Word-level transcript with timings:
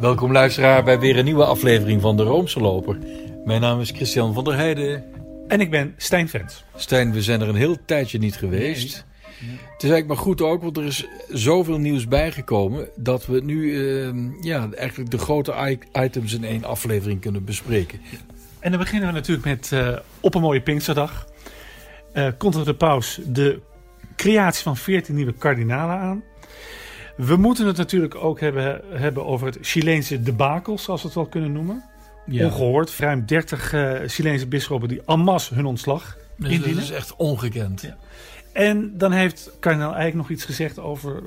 Welkom 0.00 0.32
luisteraar 0.32 0.84
bij 0.84 0.98
weer 0.98 1.18
een 1.18 1.24
nieuwe 1.24 1.44
aflevering 1.44 2.00
van 2.00 2.16
de 2.16 2.22
Roomse 2.22 2.60
Loper. 2.60 2.98
Mijn 3.44 3.60
naam 3.60 3.80
is 3.80 3.90
Christian 3.90 4.34
van 4.34 4.44
der 4.44 4.54
Heijden. 4.54 5.04
En 5.48 5.60
ik 5.60 5.70
ben 5.70 5.94
Stijn 5.96 6.28
Vent. 6.28 6.64
Stijn, 6.76 7.12
we 7.12 7.22
zijn 7.22 7.40
er 7.40 7.48
een 7.48 7.54
heel 7.54 7.76
tijdje 7.84 8.18
niet 8.18 8.36
geweest. 8.36 9.04
Het 9.72 9.82
is 9.82 9.90
eigenlijk 9.90 10.06
maar 10.06 10.16
goed 10.16 10.40
ook, 10.40 10.62
want 10.62 10.76
er 10.76 10.84
is 10.84 11.06
zoveel 11.28 11.78
nieuws 11.78 12.08
bijgekomen... 12.08 12.88
dat 12.96 13.26
we 13.26 13.40
nu 13.40 13.62
uh, 13.62 14.32
ja, 14.40 14.68
eigenlijk 14.76 15.10
de 15.10 15.18
grote 15.18 15.78
items 15.92 16.34
in 16.34 16.44
één 16.44 16.64
aflevering 16.64 17.20
kunnen 17.20 17.44
bespreken. 17.44 18.00
En 18.60 18.70
dan 18.70 18.80
beginnen 18.80 19.08
we 19.08 19.14
natuurlijk 19.14 19.46
met 19.46 19.70
uh, 19.74 19.96
op 20.20 20.34
een 20.34 20.40
mooie 20.40 20.62
Pinksterdag. 20.62 21.26
Uh, 22.14 22.28
komt 22.38 22.54
er 22.54 22.64
de 22.64 22.74
paus 22.74 23.20
de 23.26 23.60
creatie 24.16 24.62
van 24.62 24.76
14 24.76 25.14
nieuwe 25.14 25.32
kardinalen 25.32 25.96
aan. 25.96 26.22
We 27.18 27.36
moeten 27.36 27.66
het 27.66 27.76
natuurlijk 27.76 28.14
ook 28.14 28.40
hebben, 28.40 28.80
hebben 28.90 29.26
over 29.26 29.46
het 29.46 29.58
Chileense 29.60 30.22
debakel, 30.22 30.78
zoals 30.78 31.00
we 31.00 31.06
het 31.06 31.16
wel 31.16 31.26
kunnen 31.26 31.52
noemen. 31.52 31.84
Ja. 32.26 32.44
Ongehoord. 32.44 32.96
Ruim 32.98 33.26
30 33.26 33.72
uh, 33.72 33.98
Chileense 34.06 34.46
bisschoppen 34.46 34.88
die 34.88 35.02
en 35.06 35.20
masse 35.20 35.54
hun 35.54 35.66
ontslag 35.66 36.16
dus 36.36 36.50
indienen. 36.50 36.74
Dat 36.74 36.84
is 36.84 36.90
echt 36.90 37.16
ongekend. 37.16 37.82
Ja. 37.82 37.96
En 38.52 38.98
dan 38.98 39.12
heeft 39.12 39.50
kardinaal 39.60 39.94
Eijk 39.94 40.14
nog 40.14 40.30
iets 40.30 40.44
gezegd 40.44 40.78
over 40.78 41.22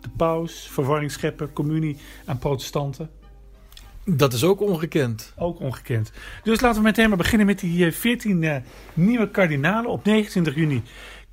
de 0.00 0.08
paus, 0.16 0.68
verwarring 0.70 1.10
scheppen, 1.10 1.52
communie 1.52 1.96
aan 2.24 2.38
protestanten. 2.38 3.10
Dat 4.04 4.32
is 4.32 4.44
ook 4.44 4.60
ongekend. 4.60 5.32
Ook 5.36 5.60
ongekend. 5.60 6.12
Dus 6.42 6.60
laten 6.60 6.78
we 6.78 6.86
meteen 6.86 7.08
maar 7.08 7.18
beginnen 7.18 7.46
met 7.46 7.58
die 7.58 7.92
14 7.92 8.42
uh, 8.42 8.56
nieuwe 8.94 9.30
kardinalen. 9.30 9.90
Op 9.90 10.04
29 10.04 10.54
juni 10.54 10.82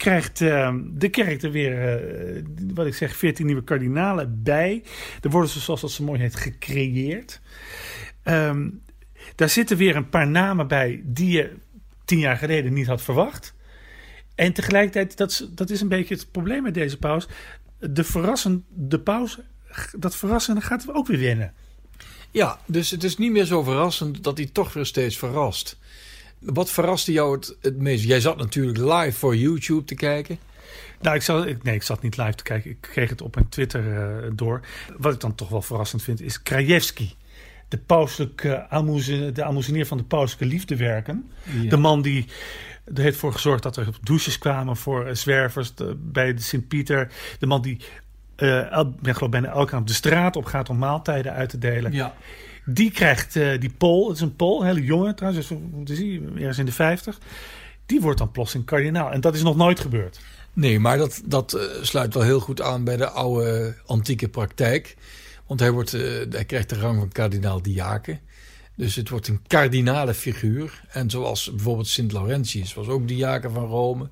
krijgt 0.02 0.40
uh, 0.40 0.76
de 0.84 1.10
kerk 1.10 1.42
er 1.42 1.52
weer, 1.52 2.04
uh, 2.36 2.44
wat 2.74 2.86
ik 2.86 2.94
zeg, 2.94 3.16
14 3.16 3.46
nieuwe 3.46 3.64
kardinalen 3.64 4.44
bij. 4.44 4.84
Er 5.22 5.30
worden 5.30 5.50
ze, 5.50 5.60
zoals 5.60 5.82
dat 5.82 5.92
zo 5.92 6.04
mooi 6.04 6.20
heet, 6.20 6.36
gecreëerd. 6.36 7.42
Um, 8.24 8.82
daar 9.36 9.50
zitten 9.50 9.78
weer 9.78 9.96
een 9.96 10.10
paar 10.10 10.28
namen 10.28 10.68
bij 10.68 11.02
die 11.04 11.32
je 11.32 11.56
tien 12.06 12.20
jaar 12.20 12.38
geleden 12.38 12.74
niet 12.74 12.88
had 12.88 13.02
verwacht. 13.02 13.54
En 14.36 14.54
tegelijkertijd, 14.54 15.18
dat 15.18 15.32
is, 15.32 15.48
dat 15.52 15.70
is 15.70 15.82
een 15.82 15.88
beetje 15.88 16.16
het 16.16 16.32
probleem 16.32 16.64
met 16.64 16.74
deze 16.74 16.98
paus. 16.98 17.28
De 17.80 18.04
verrassende 18.04 18.62
de 18.70 19.00
paus, 19.00 19.40
dat 19.98 20.16
verrassende 20.16 20.62
gaat 20.62 20.94
ook 20.94 21.08
weer 21.08 21.20
winnen. 21.20 21.54
Ja, 22.32 22.60
dus 22.66 22.92
het 22.92 23.04
is 23.04 23.18
niet 23.18 23.32
meer 23.32 23.46
zo 23.46 23.64
verrassend 23.64 24.24
dat 24.24 24.38
hij 24.38 24.50
toch 24.52 24.74
weer 24.74 24.86
steeds 24.86 25.18
verrast. 25.18 25.80
Wat 26.42 26.70
verraste 26.70 27.12
jou 27.12 27.36
het, 27.36 27.58
het 27.62 27.78
meest? 27.78 28.04
Jij 28.04 28.20
zat 28.20 28.38
natuurlijk 28.38 28.78
live 28.78 29.18
voor 29.18 29.36
YouTube 29.36 29.84
te 29.84 29.96
kijken. 29.96 30.38
Nou, 31.02 31.16
ik 31.16 31.22
zat, 31.22 31.64
nee, 31.64 31.76
ik 31.76 31.84
zat 31.84 32.02
niet 32.02 32.18
live 32.18 32.36
te 32.36 32.44
kijken. 32.44 32.72
Ik 32.72 32.78
kreeg 32.82 33.10
het 33.10 33.22
op 33.22 33.36
mijn 33.36 33.50
Twitter 33.50 33.84
uh, 33.84 34.32
door. 34.34 34.62
Wat 34.98 35.14
ik 35.14 35.20
dan 35.20 35.36
toch 35.36 35.50
wel 35.50 35.62
verrassend 35.62 36.04
vind, 36.04 36.22
is 36.22 36.44
Krajewski. 36.44 37.16
De 37.68 37.78
pauselijke 37.78 38.66
de 39.34 39.44
amuseneer 39.44 39.86
van 39.86 39.98
de 39.98 40.04
pauselijke 40.04 40.46
liefdewerken. 40.46 41.32
Ja. 41.62 41.70
De 41.70 41.78
man 41.78 42.02
die 42.02 42.26
er 42.94 43.02
heeft 43.02 43.18
voor 43.18 43.34
gezorgd 43.34 43.64
dat 43.64 43.78
er 43.78 43.88
douches 44.02 44.38
kwamen 44.38 44.78
voor 44.78 45.08
uh, 45.08 45.14
zwervers 45.14 45.76
de, 45.76 45.96
bij 46.00 46.34
de 46.34 46.42
Sint-Pieter. 46.42 47.12
De 47.40 47.46
man 47.46 47.62
die 47.62 47.78
uh, 48.38 48.72
el, 48.72 48.96
ik 49.02 49.14
geloof 49.14 49.32
bijna 49.32 49.48
elke 49.48 49.72
avond 49.72 49.88
de 49.88 49.94
straat 49.94 50.36
op 50.36 50.46
gaat 50.46 50.70
om 50.70 50.78
maaltijden 50.78 51.34
uit 51.34 51.50
te 51.50 51.58
delen. 51.58 51.92
Ja. 51.92 52.14
Die 52.66 52.92
krijgt 52.92 53.36
uh, 53.36 53.60
die 53.60 53.74
Pool, 53.78 54.08
het 54.08 54.16
is 54.16 54.22
een 54.22 54.36
Pool, 54.36 54.62
een 54.62 54.68
hele 54.68 54.84
jonge 54.84 55.14
trouwens, 55.14 55.48
dus, 55.84 56.00
ergens 56.36 56.58
in 56.58 56.66
de 56.66 56.72
50. 56.72 57.20
Die 57.86 58.02
wordt 58.02 58.18
dan 58.18 58.32
plotseling 58.32 58.66
kardinaal. 58.66 59.12
En 59.12 59.22
dat 59.22 59.36
is 59.36 59.44
nog 59.44 59.56
nooit 59.56 59.80
gebeurd. 59.80 60.20
Nee, 60.54 60.80
maar 60.80 60.98
dat, 60.98 61.22
dat 61.26 61.54
uh, 61.56 61.62
sluit 61.82 62.14
wel 62.14 62.24
heel 62.24 62.40
goed 62.40 62.62
aan 62.62 62.84
bij 62.84 62.98
de 62.98 63.10
oude 63.10 63.76
antieke 63.86 64.30
praktijk. 64.30 64.96
Want 65.48 65.60
hij, 65.60 65.72
wordt, 65.72 65.94
uh, 65.94 66.02
hij 66.30 66.46
krijgt 66.46 66.70
de 66.70 66.80
rang 66.80 67.00
van 67.00 67.12
kardinaal 67.12 67.62
diaken. 67.62 68.20
Dus 68.76 68.96
het 68.96 69.10
wordt 69.10 69.28
een 69.28 69.42
kardinale 69.48 70.14
figuur. 70.14 70.84
En 70.90 71.10
zoals 71.10 71.50
bijvoorbeeld 71.50 71.88
Sint 71.88 72.12
Laurentius 72.12 72.74
was 72.74 72.88
ook 72.88 73.08
diaken 73.08 73.52
van 73.52 73.66
Rome. 73.66 74.10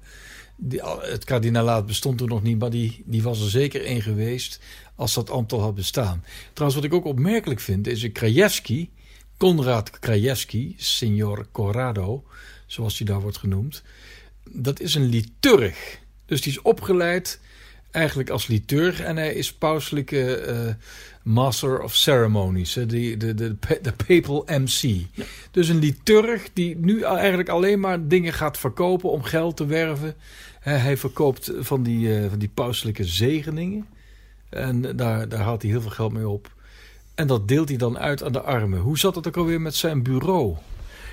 Het 0.99 1.23
kardinalaat 1.23 1.85
bestond 1.85 2.17
toen 2.17 2.27
nog 2.27 2.43
niet, 2.43 2.59
maar 2.59 2.69
die, 2.69 3.03
die 3.05 3.23
was 3.23 3.41
er 3.41 3.49
zeker 3.49 3.85
één 3.85 4.01
geweest 4.01 4.59
als 4.95 5.13
dat 5.13 5.29
ambt 5.29 5.51
al 5.51 5.61
had 5.61 5.75
bestaan. 5.75 6.23
Trouwens, 6.53 6.81
wat 6.81 6.91
ik 6.91 6.97
ook 6.97 7.05
opmerkelijk 7.05 7.59
vind, 7.59 7.87
is 7.87 8.03
een 8.03 8.11
Krajewski, 8.11 8.89
Konrad 9.37 9.99
Krajewski, 9.99 10.75
signor 10.77 11.47
Corrado, 11.51 12.23
zoals 12.67 12.97
hij 12.97 13.07
daar 13.07 13.21
wordt 13.21 13.37
genoemd. 13.37 13.83
Dat 14.49 14.79
is 14.79 14.95
een 14.95 15.05
liturg. 15.05 15.99
Dus 16.25 16.41
die 16.41 16.51
is 16.51 16.61
opgeleid 16.61 17.39
eigenlijk 17.91 18.29
als 18.29 18.47
liturg 18.47 19.00
en 19.01 19.17
hij 19.17 19.33
is 19.33 19.53
pauselijke 19.53 20.45
uh, 20.47 20.73
master 21.23 21.81
of 21.81 21.95
ceremonies, 21.95 22.73
de, 22.73 22.85
de, 23.17 23.17
de, 23.17 23.55
de 23.81 23.94
papal 24.07 24.45
MC. 24.47 24.81
Ja. 25.11 25.23
Dus 25.51 25.67
een 25.67 25.79
liturg 25.79 26.50
die 26.53 26.77
nu 26.77 27.01
eigenlijk 27.01 27.50
alleen 27.50 27.79
maar 27.79 28.07
dingen 28.07 28.33
gaat 28.33 28.57
verkopen 28.57 29.09
om 29.11 29.23
geld 29.23 29.57
te 29.57 29.66
werven. 29.66 30.16
Hij 30.59 30.97
verkoopt 30.97 31.51
van 31.59 31.83
die, 31.83 32.07
uh, 32.07 32.29
van 32.29 32.39
die 32.39 32.51
pauselijke 32.53 33.03
zegeningen. 33.03 33.88
En 34.50 34.81
daar, 34.95 35.29
daar 35.29 35.39
haalt 35.39 35.61
hij 35.61 35.71
heel 35.71 35.81
veel 35.81 35.91
geld 35.91 36.13
mee 36.13 36.27
op. 36.27 36.51
En 37.16 37.27
dat 37.27 37.47
deelt 37.47 37.69
hij 37.69 37.77
dan 37.77 37.97
uit 37.97 38.23
aan 38.23 38.31
de 38.31 38.41
armen. 38.41 38.79
Hoe 38.79 38.97
zat 38.97 39.16
het 39.16 39.27
ook 39.27 39.38
alweer 39.38 39.61
met 39.61 39.75
zijn 39.75 40.03
bureau? 40.03 40.56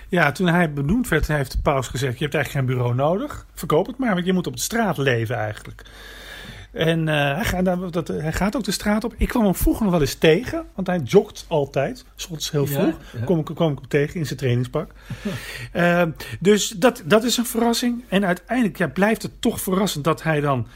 Ja, 0.08 0.32
toen 0.32 0.46
hij 0.46 0.72
benoemd 0.72 1.08
werd, 1.08 1.26
heeft 1.26 1.52
de 1.52 1.58
paus 1.58 1.88
gezegd: 1.88 2.18
Je 2.18 2.22
hebt 2.24 2.34
eigenlijk 2.34 2.66
geen 2.66 2.76
bureau 2.76 2.96
nodig. 2.96 3.46
Verkoop 3.54 3.86
het 3.86 3.98
maar, 3.98 4.14
want 4.14 4.26
je 4.26 4.32
moet 4.32 4.46
op 4.46 4.56
de 4.56 4.62
straat 4.62 4.98
leven 4.98 5.36
eigenlijk. 5.36 5.82
En 6.76 7.06
uh, 7.06 7.34
hij, 7.34 7.44
gaat, 7.44 7.92
dat, 7.92 8.08
hij, 8.08 8.32
gaat, 8.32 8.56
ook 8.56 8.64
de 8.64 8.70
straat 8.70 9.04
op. 9.04 9.14
Ik 9.16 9.28
kwam 9.28 9.44
hem 9.44 9.54
vroeger 9.54 9.82
nog 9.82 9.92
wel 9.92 10.00
eens 10.00 10.14
tegen, 10.14 10.64
want 10.74 10.86
hij 10.86 10.98
jogt 10.98 11.44
altijd. 11.48 12.04
Soms 12.16 12.50
heel 12.50 12.66
vroeg. 12.66 12.98
Ja, 13.12 13.18
ja. 13.18 13.24
Kom, 13.24 13.38
ik, 13.38 13.44
kwam 13.44 13.72
ik 13.72 13.78
hem 13.78 13.88
tegen 13.88 14.14
in 14.14 14.26
zijn 14.26 14.38
trainingspak. 14.38 14.90
uh, 15.74 16.02
dus 16.40 16.68
dat, 16.68 17.02
dat 17.04 17.24
is 17.24 17.36
een 17.36 17.46
verrassing. 17.46 18.04
En 18.08 18.24
uiteindelijk 18.24 18.78
ja, 18.78 18.88
blijft 18.88 19.22
het 19.22 19.40
toch 19.40 19.60
verrassend 19.60 20.04
dat 20.04 20.22
hij 20.22 20.40
dan. 20.40 20.66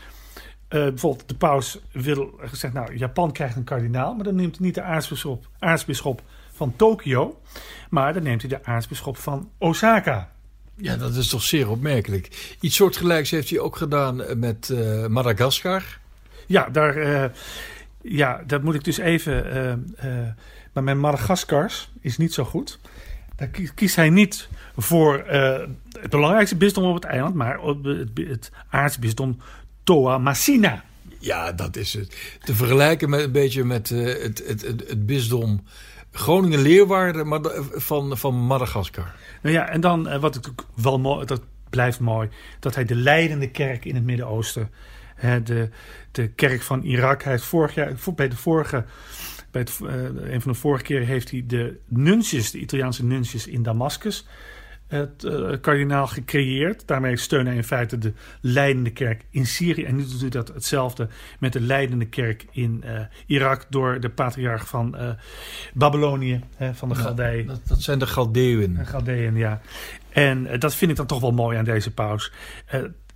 Uh, 0.71 0.84
bijvoorbeeld 0.84 1.28
de 1.28 1.34
paus 1.34 1.78
wil 1.93 2.34
gezegd, 2.38 2.75
nou, 2.75 2.97
Japan 2.97 3.32
krijgt 3.32 3.56
een 3.56 3.65
kardinaal, 3.65 4.15
maar 4.15 4.25
dan 4.25 4.34
neemt 4.34 4.56
hij 4.56 4.67
niet 4.67 4.75
de 4.75 4.82
aartsbisschop, 4.82 5.49
aartsbisschop 5.59 6.22
van 6.53 6.77
Tokio, 6.77 7.41
maar 7.88 8.15
dan 8.15 8.22
neemt 8.22 8.41
hij 8.41 8.50
de 8.50 8.65
aartsbisschop 8.65 9.17
van 9.17 9.50
Osaka. 9.59 10.31
Ja, 10.83 10.97
dat 10.97 11.15
is 11.15 11.29
toch 11.29 11.43
zeer 11.43 11.71
opmerkelijk. 11.71 12.57
Iets 12.61 12.77
soortgelijks 12.77 13.31
heeft 13.31 13.51
hij 13.51 13.59
ook 13.59 13.77
gedaan 13.77 14.23
met 14.39 14.69
uh, 14.73 15.07
Madagaskar. 15.07 15.99
Ja, 16.47 16.69
daar, 16.69 16.97
uh, 16.97 17.25
ja, 18.03 18.43
dat 18.47 18.63
moet 18.63 18.75
ik 18.75 18.85
dus 18.85 18.99
even. 18.99 19.95
Maar 20.73 20.85
mijn 20.85 21.01
Madagaskars 21.01 21.91
is 22.01 22.17
niet 22.17 22.35
zo 22.35 22.45
goed. 22.45 22.79
Daar 23.37 23.51
kiest 23.75 23.97
hij 23.97 24.11
niet 24.11 24.49
voor 24.77 25.25
het 26.01 26.11
belangrijkste 26.11 26.57
bisdom 26.57 26.85
op 26.85 26.95
het 26.95 27.05
eiland, 27.05 27.35
maar 27.35 27.61
het, 27.83 28.09
het 28.15 28.51
aartsbisdom 28.69 29.39
Toamasina. 29.85 30.85
Ja, 31.19 31.53
dat 31.53 31.77
is 31.77 31.93
het. 31.93 32.17
Te 32.43 32.55
vergelijken 32.55 33.11
met 33.11 33.21
een 33.21 33.33
beetje 33.33 33.65
met 33.65 33.89
het, 33.89 34.43
het, 34.47 34.67
het, 34.67 34.85
het 34.89 35.07
bisdom 35.07 35.65
Groningen-Leeuwarden 36.12 37.28
maar 37.28 37.41
van, 37.72 38.19
van 38.19 38.34
Madagaskar. 38.34 39.15
Nou 39.43 39.54
ja, 39.54 39.69
en 39.69 39.81
dan 39.81 40.21
wat 40.21 40.37
ik 40.37 40.47
wel 40.75 40.98
mooi, 40.98 41.26
dat 41.26 41.43
blijft 41.71 42.00
mooi, 42.00 42.28
dat 42.59 42.75
hij 42.75 42.84
de 42.84 42.94
leidende 42.94 43.50
kerk 43.50 43.84
in 43.84 43.94
het 43.94 44.04
Midden-Oosten, 44.04 44.70
de, 45.44 45.69
de 46.12 46.28
kerk 46.28 46.62
van 46.62 46.82
Irak, 46.82 47.22
hij 47.22 47.32
heeft 47.32 47.44
vorig 47.44 47.75
jaar, 47.75 47.94
bij 48.15 48.28
de 48.28 48.37
vorige, 48.37 48.84
bij 49.50 49.60
het, 49.60 49.78
uh, 49.82 50.32
een 50.32 50.41
van 50.41 50.53
de 50.53 50.59
vorige 50.59 50.84
keren 50.84 51.06
heeft 51.06 51.31
hij 51.31 51.44
de 51.47 51.78
nuncius, 51.87 52.50
de 52.50 52.59
Italiaanse 52.59 53.04
nuncius 53.04 53.47
in 53.47 53.62
Damascus, 53.62 54.26
het 54.91 55.25
uh, 55.25 55.56
kardinaal 55.61 56.06
gecreëerd. 56.06 56.87
Daarmee 56.87 57.17
steunt 57.17 57.47
hij 57.47 57.56
in 57.56 57.65
feite 57.65 57.99
de 57.99 58.12
leidende 58.41 58.91
kerk 58.91 59.25
in 59.31 59.47
Syrië. 59.47 59.84
En 59.84 59.97
nu 59.97 60.06
doet 60.09 60.21
hij 60.21 60.31
dat 60.31 60.49
hetzelfde 60.49 61.09
met 61.39 61.53
de 61.53 61.61
leidende 61.61 62.05
kerk 62.05 62.47
in 62.50 62.82
uh, 62.85 63.00
Irak 63.26 63.67
door 63.69 64.00
de 64.00 64.09
patriarch 64.09 64.69
van 64.69 64.97
uh, 64.97 65.11
Babylonië, 65.75 66.41
van 66.73 66.88
de 66.88 66.94
Galdeën. 66.94 67.47
Dat, 67.47 67.61
dat, 67.67 67.82
zijn 67.82 67.99
de 67.99 68.06
Galdeën. 68.06 68.75
De 68.75 68.85
Galdeën, 68.85 69.37
ja. 69.37 69.61
En 70.09 70.59
dat 70.59 70.75
vind 70.75 70.91
ik 70.91 70.97
dan 70.97 71.06
toch 71.06 71.20
wel 71.20 71.32
mooi 71.32 71.59
aan 71.59 71.64
deze 71.64 71.94
paus. 71.94 72.32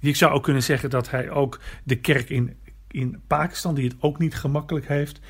ik 0.01 0.17
zou 0.17 0.33
ook 0.33 0.43
kunnen 0.43 0.63
zeggen 0.63 0.91
dat 0.91 1.11
hij 1.11 1.31
ook 1.31 1.61
de 1.85 1.97
kerk 1.97 2.31
in, 2.31 2.57
in 2.91 3.21
Pakistan, 3.27 3.75
die 3.75 3.85
het 3.85 3.97
ook 4.01 4.19
niet 4.19 4.35
gemakkelijk 4.35 4.89
heeft, 4.89 5.21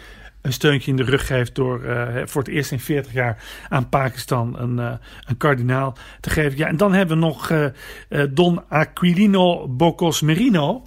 een 0.44 0.52
steuntje 0.52 0.90
in 0.90 0.96
de 0.96 1.04
rug 1.04 1.26
geeft 1.26 1.54
door 1.54 1.84
uh, 1.84 2.06
voor 2.24 2.42
het 2.42 2.50
eerst 2.50 2.72
in 2.72 2.80
40 2.80 3.12
jaar 3.12 3.44
aan 3.68 3.88
Pakistan 3.88 4.58
een, 4.58 4.76
uh, 4.76 4.92
een 5.24 5.36
kardinaal 5.36 5.96
te 6.20 6.30
geven. 6.30 6.58
Ja, 6.58 6.66
en 6.66 6.76
dan 6.76 6.92
hebben 6.92 7.18
we 7.18 7.24
nog 7.24 7.50
uh, 7.50 7.66
Don 8.30 8.68
Aquilino 8.68 9.68
Bocos 9.68 10.20
Merino. 10.20 10.86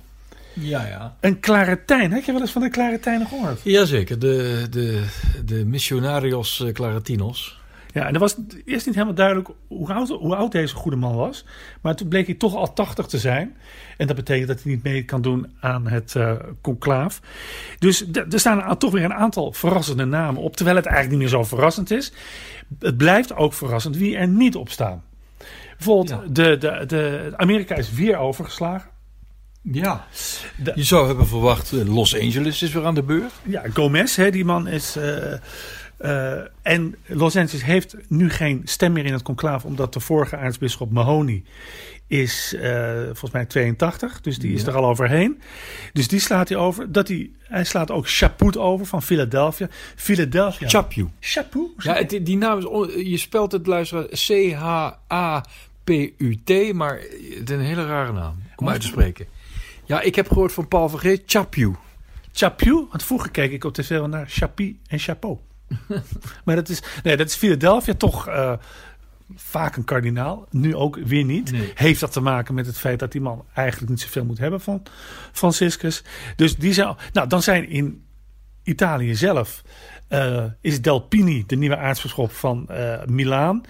Ja, 0.53 0.85
ja. 0.85 1.15
Een 1.19 1.39
Claretijn. 1.39 2.11
Heb 2.11 2.23
je 2.23 2.31
wel 2.31 2.41
eens 2.41 2.51
van 2.51 2.61
de 2.61 2.69
Claretijnen 2.69 3.27
gehoord? 3.27 3.59
Jazeker, 3.63 4.19
de, 4.19 4.67
de, 4.69 5.05
de 5.45 5.65
Missionarios 5.65 6.65
Claretinos. 6.73 7.56
Ja, 7.97 8.05
en 8.05 8.13
er 8.13 8.19
was 8.19 8.35
eerst 8.65 8.85
niet 8.85 8.95
helemaal 8.95 9.15
duidelijk 9.15 9.49
hoe 9.67 9.93
oud, 9.93 10.09
hoe 10.09 10.35
oud 10.35 10.51
deze 10.51 10.75
goede 10.75 10.97
man 10.97 11.15
was. 11.15 11.45
Maar 11.81 11.95
toen 11.95 12.07
bleek 12.07 12.25
hij 12.25 12.35
toch 12.35 12.55
al 12.55 12.73
80 12.73 13.05
te 13.05 13.17
zijn. 13.17 13.57
En 13.97 14.07
dat 14.07 14.15
betekent 14.15 14.47
dat 14.47 14.63
hij 14.63 14.71
niet 14.71 14.83
mee 14.83 15.03
kan 15.03 15.21
doen 15.21 15.47
aan 15.59 15.87
het 15.87 16.13
uh, 16.17 16.31
conclaaf. 16.61 17.21
Dus 17.79 18.05
er 18.11 18.39
staan 18.39 18.77
toch 18.77 18.91
weer 18.91 19.03
een 19.03 19.13
aantal 19.13 19.53
verrassende 19.53 20.05
namen 20.05 20.41
op. 20.41 20.55
Terwijl 20.55 20.77
het 20.77 20.85
eigenlijk 20.85 21.15
niet 21.15 21.31
meer 21.31 21.39
zo 21.39 21.43
verrassend 21.49 21.91
is. 21.91 22.11
Het 22.79 22.97
blijft 22.97 23.35
ook 23.35 23.53
verrassend 23.53 23.97
wie 23.97 24.17
er 24.17 24.27
niet 24.27 24.55
op 24.55 24.69
staan. 24.69 25.03
Bijvoorbeeld, 25.77 26.35
de, 26.35 26.57
de, 26.57 26.83
de, 26.87 27.33
Amerika 27.35 27.75
is 27.75 27.91
weer 27.91 28.17
overgeslagen. 28.17 28.89
Ja, 29.61 30.07
je 30.75 30.83
zou 30.83 31.07
hebben 31.07 31.27
verwacht, 31.27 31.71
eh, 31.71 31.93
Los 31.93 32.15
Angeles 32.15 32.61
is 32.61 32.71
weer 32.71 32.85
aan 32.85 32.95
de 32.95 33.03
beurt. 33.03 33.33
Ja, 33.43 33.63
Gomez, 33.73 34.15
hè, 34.15 34.31
die 34.31 34.45
man 34.45 34.67
is... 34.67 34.97
Uh, 34.97 35.33
uh, 35.99 36.39
en 36.61 36.95
Los 37.05 37.35
Angeles 37.35 37.63
heeft 37.63 37.95
nu 38.07 38.29
geen 38.29 38.61
stem 38.63 38.93
meer 38.93 39.05
in 39.05 39.13
het 39.13 39.21
conclave... 39.21 39.67
omdat 39.67 39.93
de 39.93 39.99
vorige 39.99 40.37
aartsbisschop 40.37 40.91
Mahoney 40.91 41.43
is 42.07 42.53
uh, 42.55 43.03
volgens 43.03 43.31
mij 43.31 43.45
82. 43.45 44.21
Dus 44.21 44.39
die 44.39 44.53
is 44.53 44.63
er 44.63 44.75
al 44.75 44.85
overheen. 44.85 45.41
Dus 45.93 46.07
die 46.07 46.19
slaat 46.19 46.49
hij 46.49 46.57
over. 46.57 46.91
Dat 46.91 47.07
hij, 47.07 47.29
hij 47.39 47.63
slaat 47.63 47.91
ook 47.91 48.09
Chaput 48.09 48.57
over 48.57 48.85
van 48.85 49.01
Philadelphia. 49.01 49.67
Philadelphia. 49.95 50.67
Chaput. 50.67 51.07
Chaput. 51.19 51.69
Ja, 51.77 51.93
het, 51.93 52.19
die 52.21 52.37
naam 52.37 52.57
is... 52.57 52.63
Je 53.05 53.17
spelt 53.17 53.51
het 53.51 53.67
luisteren 53.67 54.07
C-H-A-P-U-T. 54.09 55.53
Maar 56.73 56.95
het 57.39 57.49
is 57.49 57.55
een 57.55 57.59
hele 57.59 57.85
rare 57.85 58.13
naam 58.13 58.35
om 58.55 58.69
uit 58.69 58.81
te 58.81 58.87
spreken. 58.87 59.25
Ja, 59.85 60.01
ik 60.01 60.15
heb 60.15 60.27
gehoord 60.27 60.51
van 60.51 60.67
Paul 60.67 60.89
Vergeet, 60.89 61.21
Chapu. 61.25 61.75
Chapu? 62.31 62.71
Want 62.71 63.03
vroeger 63.03 63.31
keek 63.31 63.51
ik 63.51 63.63
op 63.63 63.73
tv 63.73 63.99
naar 64.05 64.25
Chapi 64.29 64.79
en 64.87 64.99
Chapeau. 64.99 65.37
maar 66.45 66.55
dat 66.55 66.69
is, 66.69 66.81
nee, 67.03 67.17
dat 67.17 67.27
is 67.27 67.35
Philadelphia 67.35 67.93
toch 67.93 68.27
uh, 68.27 68.53
vaak 69.35 69.75
een 69.75 69.83
kardinaal. 69.83 70.47
Nu 70.51 70.75
ook 70.75 70.95
weer 70.95 71.23
niet. 71.23 71.51
Nee. 71.51 71.71
Heeft 71.75 71.99
dat 71.99 72.11
te 72.11 72.21
maken 72.21 72.53
met 72.53 72.65
het 72.65 72.77
feit 72.77 72.99
dat 72.99 73.11
die 73.11 73.21
man 73.21 73.45
eigenlijk 73.53 73.91
niet 73.91 74.01
zoveel 74.01 74.25
moet 74.25 74.37
hebben 74.37 74.61
van 74.61 74.83
Franciscus. 75.31 76.03
Dus 76.35 76.55
die 76.55 76.73
zijn, 76.73 76.95
nou, 77.13 77.27
dan 77.27 77.41
zijn 77.41 77.69
in 77.69 78.03
Italië 78.63 79.15
zelf 79.15 79.61
uh, 80.09 80.43
is 80.61 80.81
Delpini, 80.81 81.43
de 81.47 81.55
nieuwe 81.55 81.77
aartsbisschop 81.77 82.31
van 82.31 82.67
uh, 82.71 83.03
Milaan, 83.05 83.61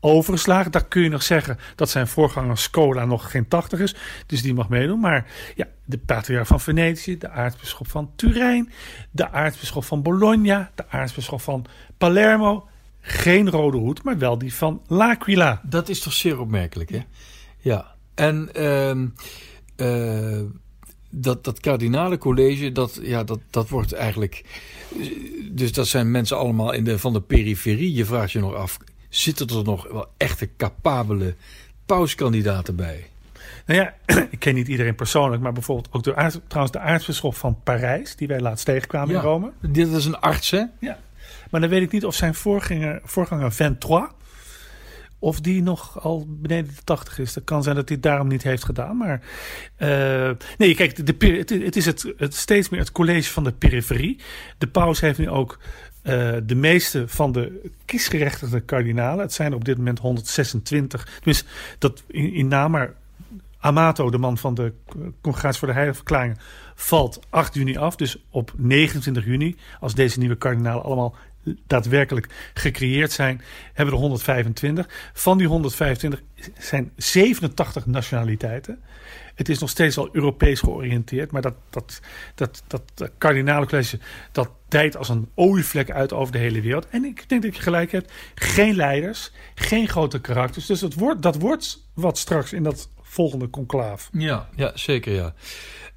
overgeslagen. 0.00 0.70
Daar 0.70 0.84
kun 0.84 1.02
je 1.02 1.08
nog 1.08 1.22
zeggen 1.22 1.58
dat 1.74 1.90
zijn 1.90 2.06
voorganger 2.06 2.58
Scola 2.58 3.04
nog 3.04 3.30
geen 3.30 3.48
80 3.48 3.80
is. 3.80 3.94
Dus 4.26 4.42
die 4.42 4.54
mag 4.54 4.68
meedoen. 4.68 5.00
Maar 5.00 5.26
ja, 5.54 5.66
de 5.84 5.98
patriarch 5.98 6.46
van 6.46 6.60
Venetië, 6.60 7.18
de 7.18 7.30
aartsbisschop 7.30 7.88
van 7.88 8.10
Turijn, 8.16 8.72
de 9.10 9.30
aartsbisschop 9.30 9.84
van 9.84 10.02
Bologna, 10.02 10.70
de 10.74 10.88
aartsbisschop 10.88 11.40
van 11.40 11.66
Palermo. 11.98 12.68
Geen 13.00 13.50
rode 13.50 13.76
hoed, 13.76 14.02
maar 14.02 14.18
wel 14.18 14.38
die 14.38 14.54
van 14.54 14.82
L'Aquila. 14.86 15.60
Dat 15.64 15.88
is 15.88 16.00
toch 16.00 16.12
zeer 16.12 16.40
opmerkelijk, 16.40 16.90
hè? 16.90 17.00
Ja. 17.58 17.94
En 18.14 18.48
uh, 19.76 20.40
dat, 21.10 21.44
dat 21.44 21.60
kardinalencollege, 21.60 22.72
dat, 22.72 23.00
ja, 23.02 23.24
dat, 23.24 23.40
dat 23.50 23.68
wordt 23.68 23.92
eigenlijk... 23.92 24.44
Dus 25.50 25.72
dat 25.72 25.86
zijn 25.86 26.10
mensen 26.10 26.36
allemaal 26.36 26.72
in 26.72 26.84
de, 26.84 26.98
van 26.98 27.12
de 27.12 27.20
periferie. 27.20 27.94
Je 27.94 28.04
vraagt 28.04 28.32
je 28.32 28.38
nog 28.38 28.54
af, 28.54 28.78
zitten 29.10 29.48
er 29.48 29.64
nog 29.64 29.88
wel 29.92 30.06
echte 30.16 30.50
capabele 30.56 31.34
pauskandidaten 31.86 32.76
bij? 32.76 33.06
Nou 33.66 33.80
ja, 33.80 33.94
ik 34.30 34.38
ken 34.38 34.54
niet 34.54 34.68
iedereen 34.68 34.94
persoonlijk, 34.94 35.42
maar 35.42 35.52
bijvoorbeeld 35.52 35.88
ook 35.94 36.02
de 36.02 36.14
aarts, 36.14 36.38
trouwens 36.46 36.76
de 36.76 36.82
aartsbisschop 36.82 37.36
van 37.36 37.60
Parijs, 37.62 38.16
die 38.16 38.28
wij 38.28 38.40
laatst 38.40 38.64
tegenkwamen 38.64 39.14
ja, 39.14 39.20
in 39.20 39.24
Rome. 39.24 39.52
Dit 39.60 39.88
is 39.88 40.04
een 40.04 40.20
arts, 40.20 40.50
hè? 40.50 40.64
Ja. 40.80 40.98
Maar 41.50 41.60
dan 41.60 41.70
weet 41.70 41.82
ik 41.82 41.92
niet 41.92 42.04
of 42.04 42.14
zijn 42.14 42.34
voorganger, 42.34 43.00
voorganger 43.04 43.50
23, 43.50 44.12
of 45.18 45.40
die 45.40 45.62
nog 45.62 46.02
al 46.02 46.26
beneden 46.28 46.74
de 46.74 46.84
80 46.84 47.18
is. 47.18 47.32
Dat 47.32 47.44
kan 47.44 47.62
zijn 47.62 47.74
dat 47.74 47.88
hij 47.88 47.96
het 47.96 48.06
daarom 48.06 48.28
niet 48.28 48.42
heeft 48.42 48.64
gedaan. 48.64 48.96
Maar 48.96 49.20
uh, 49.78 50.30
nee, 50.58 50.74
kijk, 50.74 50.96
de, 50.96 51.16
de, 51.16 51.26
het, 51.26 51.50
het 51.50 51.76
is 51.76 51.86
het, 51.86 52.12
het, 52.16 52.34
steeds 52.34 52.68
meer 52.68 52.80
het 52.80 52.92
college 52.92 53.30
van 53.30 53.44
de 53.44 53.52
periferie. 53.52 54.20
De 54.58 54.68
paus 54.68 55.00
heeft 55.00 55.18
nu 55.18 55.28
ook 55.28 55.58
uh, 56.02 56.36
de 56.42 56.54
meeste 56.54 57.08
van 57.08 57.32
de 57.32 57.70
kiesgerechtigde 57.84 58.60
kardinalen. 58.60 59.24
Het 59.24 59.32
zijn 59.32 59.54
op 59.54 59.64
dit 59.64 59.76
moment 59.76 59.98
126. 59.98 61.08
Tenminste, 61.14 61.44
dat 61.78 62.02
in, 62.06 62.32
in 62.32 62.48
naam, 62.48 62.70
maar 62.70 62.94
Amato, 63.60 64.10
de 64.10 64.18
man 64.18 64.38
van 64.38 64.54
de 64.54 64.72
Congregatie 65.20 65.58
voor 65.58 65.68
de 65.68 65.74
Heilige 65.74 65.96
Verklaringen, 65.96 66.38
valt 66.74 67.20
8 67.30 67.54
juni 67.54 67.76
af. 67.76 67.96
Dus 67.96 68.24
op 68.30 68.52
29 68.56 69.24
juni, 69.24 69.56
als 69.80 69.94
deze 69.94 70.18
nieuwe 70.18 70.36
kardinalen 70.36 70.82
allemaal 70.82 71.14
daadwerkelijk 71.66 72.26
gecreëerd 72.54 73.12
zijn, 73.12 73.42
hebben 73.72 73.94
er 73.94 74.00
125. 74.00 75.10
Van 75.12 75.38
die 75.38 75.46
125 75.46 76.22
zijn 76.58 76.92
87 76.96 77.86
nationaliteiten. 77.86 78.80
Het 79.34 79.48
is 79.48 79.58
nog 79.58 79.70
steeds 79.70 79.96
wel 79.96 80.08
Europees 80.12 80.60
georiënteerd, 80.60 81.30
maar 81.30 81.42
dat, 81.42 81.54
dat, 81.70 82.00
dat, 82.34 82.62
dat, 82.66 82.82
dat 82.94 83.10
kardinale 83.18 83.66
college 83.66 83.98
dat 84.32 84.50
dijt 84.68 84.96
als 84.96 85.08
een 85.08 85.28
olievlek 85.34 85.90
uit 85.90 86.12
over 86.12 86.32
de 86.32 86.38
hele 86.38 86.60
wereld. 86.60 86.88
En 86.88 87.04
ik 87.04 87.28
denk 87.28 87.42
dat 87.42 87.56
je 87.56 87.62
gelijk 87.62 87.92
hebt, 87.92 88.12
geen 88.34 88.74
leiders, 88.74 89.32
geen 89.54 89.88
grote 89.88 90.20
karakters. 90.20 90.66
Dus 90.66 90.80
dat 90.80 90.94
wordt, 90.94 91.22
dat 91.22 91.36
wordt 91.36 91.86
wat 91.94 92.18
straks 92.18 92.52
in 92.52 92.62
dat 92.62 92.88
volgende 93.02 93.50
conclaaf. 93.50 94.08
Ja, 94.12 94.48
ja 94.56 94.70
zeker 94.74 95.12
ja. 95.12 95.34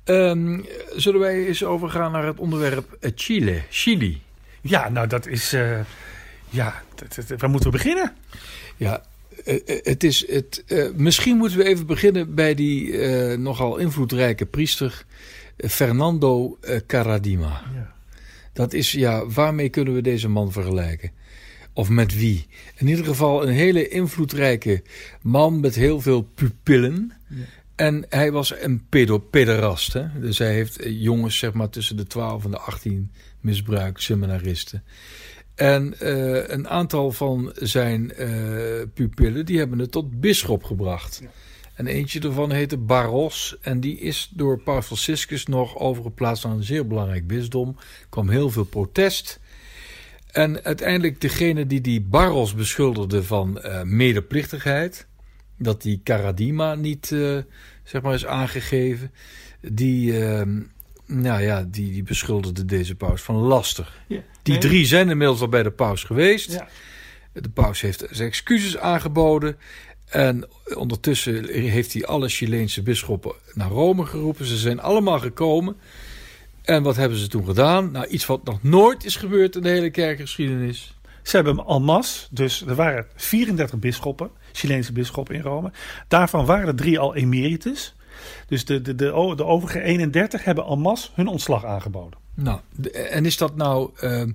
Um, 0.06 0.66
zullen 0.96 1.20
wij 1.20 1.46
eens 1.46 1.64
overgaan 1.64 2.12
naar 2.12 2.26
het 2.26 2.40
onderwerp 2.40 2.98
Chile? 3.16 3.62
Chili. 3.70 4.22
Ja, 4.64 4.90
nou 4.90 5.08
dat 5.08 5.28
is. 5.28 5.54
Uh, 5.54 5.80
ja, 6.50 6.84
waar 7.38 7.50
moeten 7.50 7.72
we 7.72 7.78
beginnen? 7.78 8.14
Ja, 8.78 9.04
uh, 9.46 9.60
het 9.66 10.04
is 10.04 10.28
het. 10.28 10.64
Uh, 10.68 10.90
misschien 10.96 11.38
moeten 11.38 11.58
we 11.58 11.64
even 11.64 11.86
beginnen 11.86 12.36
bij 12.36 12.56
die 12.56 12.98
nogal 13.38 13.78
invloedrijke 13.78 14.46
priester 14.46 15.06
Fernando 15.58 16.58
Caradima. 16.88 17.62
Ja. 17.74 17.94
Dat 18.54 18.74
is 18.74 18.92
ja, 18.92 19.28
waarmee 19.28 19.70
kunnen 19.70 19.94
we 19.94 20.02
deze 20.02 20.28
man 20.30 20.52
vergelijken? 20.52 21.12
Of 21.74 21.90
met 21.90 22.16
wie? 22.16 22.48
In 22.76 22.88
ieder 22.88 23.06
geval 23.06 23.48
een 23.48 23.54
hele 23.54 23.88
invloedrijke 23.88 24.84
man 25.22 25.60
met 25.60 25.76
heel 25.76 26.02
veel 26.02 26.22
pupillen. 26.22 27.14
Ja. 27.30 27.44
En 27.76 28.06
hij 28.10 28.32
was 28.32 28.54
een 28.62 28.86
pedo 28.90 29.18
pederast. 29.18 29.94
Hè? 29.94 30.20
Dus 30.20 30.38
hij 30.38 30.54
heeft 30.54 30.80
jongens 30.84 31.38
zeg 31.38 31.54
maar 31.54 31.70
tussen 31.70 31.98
de 31.98 32.08
12 32.08 32.44
en 32.44 32.52
de 32.52 32.60
18 32.60 33.12
misbruikt, 33.44 34.02
seminaristen. 34.02 34.84
En 35.56 35.96
uh, 36.02 36.48
een 36.48 36.68
aantal 36.68 37.12
van 37.12 37.52
zijn 37.56 38.12
uh, 38.20 38.82
pupillen 38.94 39.46
die 39.46 39.58
hebben 39.58 39.80
het 39.80 39.92
tot 39.92 40.20
bisschop 40.20 40.64
gebracht. 40.64 41.20
Ja. 41.22 41.30
En 41.76 41.88
eentje 41.88 42.20
daarvan 42.20 42.52
heette 42.52 42.78
Barros. 42.78 43.58
En 43.62 43.80
die 43.80 44.00
is 44.00 44.32
door 44.34 44.62
Paus 44.62 44.86
Franciscus 44.86 45.46
nog 45.46 45.78
overgeplaatst 45.78 46.44
naar 46.44 46.54
een 46.54 46.64
zeer 46.64 46.88
belangrijk 46.88 47.28
bisdom. 47.28 47.76
Er 47.78 48.08
kwam 48.10 48.30
heel 48.30 48.50
veel 48.50 48.64
protest. 48.64 49.40
En 50.32 50.64
uiteindelijk 50.64 51.22
degene 51.22 51.68
die 51.68 51.82
die 51.82 52.02
Barros 52.02 52.56
beschuldigde 52.56 53.24
van 53.24 53.60
uh, 53.64 53.82
medeplichtigheid, 53.82 55.08
dat 55.58 55.82
die 55.82 56.02
Caradima 56.04 56.76
niet 56.76 57.06
zeg 57.84 58.02
maar 58.02 58.14
is 58.14 58.26
aangegeven, 58.26 59.12
die, 59.62 60.20
uh, 60.20 60.42
nou 61.06 61.42
ja, 61.42 61.66
die, 61.68 61.92
die 61.92 62.04
beschuldigde 62.04 62.66
deze 62.66 62.96
paus 62.96 63.22
van 63.22 63.36
laster. 63.36 63.94
Ja. 64.08 64.22
Die 64.42 64.58
drie 64.58 64.86
zijn 64.86 65.10
inmiddels 65.10 65.42
al 65.42 65.48
bij 65.48 65.64
de 65.64 65.72
paus 65.72 66.04
geweest. 66.04 66.52
Ja. 66.52 66.68
De 67.34 67.50
paus 67.50 67.82
heeft 67.82 68.06
zijn 68.10 68.28
excuses 68.28 68.78
aangeboden. 68.78 69.58
En 70.06 70.48
ondertussen 70.76 71.48
heeft 71.50 71.94
hij 71.94 72.06
alle 72.06 72.30
Chileense 72.30 72.82
bisschoppen 72.82 73.34
naar 73.54 73.70
Rome 73.70 74.06
geroepen. 74.06 74.46
Ze 74.46 74.58
zijn 74.58 74.80
allemaal 74.80 75.20
gekomen. 75.20 75.76
En 76.62 76.84
wat 76.84 76.96
hebben 76.96 77.18
ze 77.18 77.28
toen 77.28 77.46
gedaan? 77.46 77.92
Nou, 77.92 78.08
iets 78.08 78.26
wat 78.26 78.44
nog 78.44 78.64
nooit 78.64 79.06
is 79.06 79.16
gebeurd 79.16 79.56
in 79.56 79.62
de 79.62 79.70
hele 79.70 79.90
kerkgeschiedenis. 79.90 80.96
Ze 81.24 81.36
hebben 81.36 81.66
hem 81.68 81.84
masse, 81.84 82.28
dus 82.30 82.62
er 82.62 82.76
waren 82.76 83.06
34 83.16 83.80
bisschoppen, 83.80 84.30
Chileense 84.52 84.94
bisschoppen 84.94 85.36
in 85.36 85.42
Rome. 85.42 85.72
Daarvan 86.08 86.46
waren 86.46 86.68
er 86.68 86.76
drie 86.76 87.00
al 87.00 87.16
emeritus. 87.16 87.96
Dus 88.48 88.66
de, 88.66 88.82
de, 88.82 88.96
de, 88.96 89.34
de 89.36 89.46
overige 89.46 89.82
31 89.82 90.44
hebben 90.44 90.66
en 90.66 90.80
masse 90.80 91.10
hun 91.14 91.28
ontslag 91.28 91.66
aangeboden. 91.66 92.20
Nou, 92.36 92.60
en 93.10 93.26
is 93.26 93.38
dat 93.38 93.56
nou 93.56 93.90
ehm, 94.00 94.32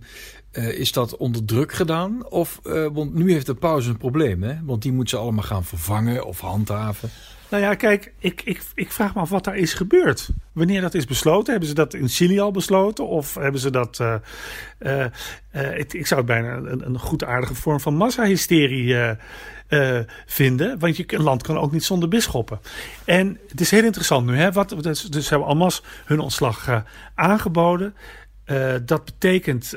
eh, 0.51 0.79
is 0.79 0.93
dat 0.93 1.17
onder 1.17 1.45
druk 1.45 1.73
gedaan? 1.73 2.27
Of, 2.31 2.61
eh, 2.65 2.87
want 2.93 3.15
nu 3.15 3.33
heeft 3.33 3.47
de 3.47 3.55
paus 3.55 3.87
een 3.87 3.97
probleem, 3.97 4.43
hè? 4.43 4.55
Want 4.65 4.83
die 4.83 4.93
moet 4.93 5.09
ze 5.11 5.17
allemaal 5.17 5.45
gaan 5.45 5.65
vervangen 5.65 6.25
of 6.25 6.41
handhaven. 6.41 7.11
Nou 7.51 7.63
ja, 7.63 7.75
kijk, 7.75 8.13
ik, 8.19 8.43
ik, 8.45 8.63
ik 8.75 8.93
vraag 8.93 9.15
me 9.15 9.21
af 9.21 9.31
wat 9.31 9.45
daar 9.45 9.57
is 9.57 9.75
gebeurd. 9.75 10.29
Wanneer 10.53 10.81
dat 10.81 10.95
is 10.95 11.05
besloten? 11.05 11.51
Hebben 11.51 11.69
ze 11.69 11.75
dat 11.75 11.95
in 11.95 12.09
Chili 12.09 12.41
al 12.41 12.51
besloten? 12.51 13.07
Of 13.09 13.35
hebben 13.35 13.61
ze 13.61 13.71
dat. 13.71 14.01
eh, 14.01 15.05
eh, 15.51 15.79
ik, 15.79 15.93
ik 15.93 16.07
zou 16.07 16.21
het 16.21 16.29
bijna 16.29 16.57
een, 16.57 16.87
een 16.87 16.99
goed 16.99 17.25
aardige 17.25 17.55
vorm 17.55 17.81
van 17.81 17.95
massahysterie 17.95 18.95
eh, 19.69 19.99
vinden. 20.27 20.79
Want 20.79 20.97
je, 20.97 21.05
een 21.07 21.23
land 21.23 21.43
kan 21.43 21.59
ook 21.59 21.73
niet 21.73 21.85
zonder 21.85 22.09
bisschoppen. 22.09 22.61
En 23.05 23.39
het 23.49 23.61
is 23.61 23.71
heel 23.71 23.85
interessant 23.85 24.27
nu. 24.27 24.37
Hè? 24.37 24.53
Wat, 24.53 24.75
dus, 24.83 25.03
dus 25.03 25.29
hebben 25.29 25.49
Almas 25.49 25.83
hun 26.05 26.21
ontslag 26.21 26.69
eh, 26.69 26.81
aangeboden. 27.15 27.95
Eh, 28.45 28.75
dat 28.85 29.05
betekent 29.05 29.75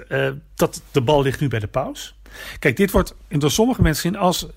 dat 0.56 0.82
de 0.92 1.02
bal 1.02 1.22
ligt 1.22 1.40
nu 1.40 1.48
bij 1.48 1.60
de 1.60 1.68
paus. 1.68 2.16
Kijk, 2.60 2.78
dit 2.78 2.92
wordt 2.92 3.16
door 3.28 3.52
sommige 3.52 3.82
mensen 3.82 4.02
zien 4.02 4.20
als 4.20 4.48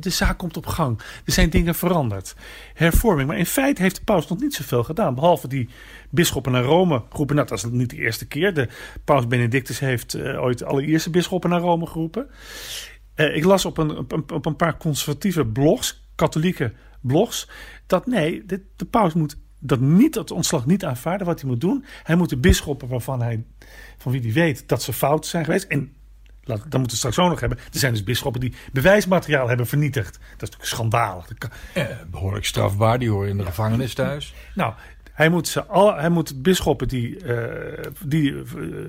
de 0.00 0.10
zaak 0.10 0.38
komt 0.38 0.56
op 0.56 0.66
gang. 0.66 0.98
Er 1.24 1.32
zijn 1.32 1.50
dingen 1.50 1.74
veranderd. 1.74 2.34
Hervorming. 2.74 3.28
Maar 3.28 3.38
in 3.38 3.46
feite 3.46 3.82
heeft 3.82 3.96
de 3.96 4.04
paus 4.04 4.28
nog 4.28 4.40
niet 4.40 4.54
zoveel 4.54 4.84
gedaan. 4.84 5.14
Behalve 5.14 5.48
die 5.48 5.68
bisschoppen 6.08 6.52
naar 6.52 6.62
Rome 6.62 7.02
groepen. 7.12 7.36
Nou, 7.36 7.48
dat 7.48 7.58
is 7.58 7.64
niet 7.70 7.90
de 7.90 7.96
eerste 7.96 8.26
keer. 8.26 8.54
De 8.54 8.68
paus 9.04 9.26
Benedictus 9.26 9.78
heeft 9.78 10.16
ooit 10.16 10.58
de 10.58 10.64
allereerste 10.64 11.10
bisschoppen 11.10 11.50
naar 11.50 11.60
Rome 11.60 11.86
geroepen. 11.86 12.30
Uh, 13.20 13.36
ik 13.36 13.44
las 13.44 13.64
op 13.64 13.78
een, 13.78 13.96
op, 13.96 14.12
een, 14.12 14.30
op 14.32 14.46
een 14.46 14.56
paar 14.56 14.76
conservatieve 14.76 15.46
blogs, 15.46 16.04
katholieke 16.14 16.72
blogs, 17.00 17.48
dat 17.86 18.06
nee, 18.06 18.44
de, 18.46 18.62
de 18.76 18.84
paus 18.84 19.14
moet 19.14 19.36
dat 19.58 19.80
niet, 19.80 20.14
het 20.14 20.30
ontslag 20.30 20.66
niet 20.66 20.84
aanvaarden. 20.84 21.26
Wat 21.26 21.40
hij 21.40 21.50
moet 21.50 21.60
doen, 21.60 21.84
hij 22.02 22.16
moet 22.16 22.28
de 22.28 22.36
bisschoppen 22.36 22.88
waarvan 22.88 23.22
hij, 23.22 23.44
van 23.98 24.12
wie 24.12 24.20
hij 24.20 24.32
weet 24.32 24.68
dat 24.68 24.82
ze 24.82 24.92
fout 24.92 25.26
zijn 25.26 25.44
geweest. 25.44 25.66
En 25.66 25.92
dan 26.44 26.58
moeten 26.58 26.90
we 26.90 26.96
straks 26.96 27.18
ook 27.18 27.28
nog 27.28 27.40
hebben. 27.40 27.58
Er 27.58 27.78
zijn 27.78 27.92
dus 27.92 28.04
bisschoppen 28.04 28.40
die 28.40 28.54
bewijsmateriaal 28.72 29.48
hebben 29.48 29.66
vernietigd. 29.66 30.12
Dat 30.12 30.22
is 30.22 30.56
natuurlijk 30.56 30.64
schandalig. 30.64 31.28
Eh, 31.74 31.84
behoorlijk 32.10 32.44
strafbaar, 32.44 32.98
die 32.98 33.10
horen 33.10 33.28
in 33.28 33.36
de 33.36 33.44
gevangenis 33.44 33.94
thuis. 33.94 34.34
Nou, 34.54 34.74
hij 35.12 35.28
moet, 35.28 35.48
ze 35.48 35.64
al, 35.64 35.94
hij 35.94 36.08
moet 36.08 36.42
bisschoppen 36.42 36.88
die, 36.88 37.24
uh, 37.24 37.84
die 38.04 38.30
uh, 38.30 38.44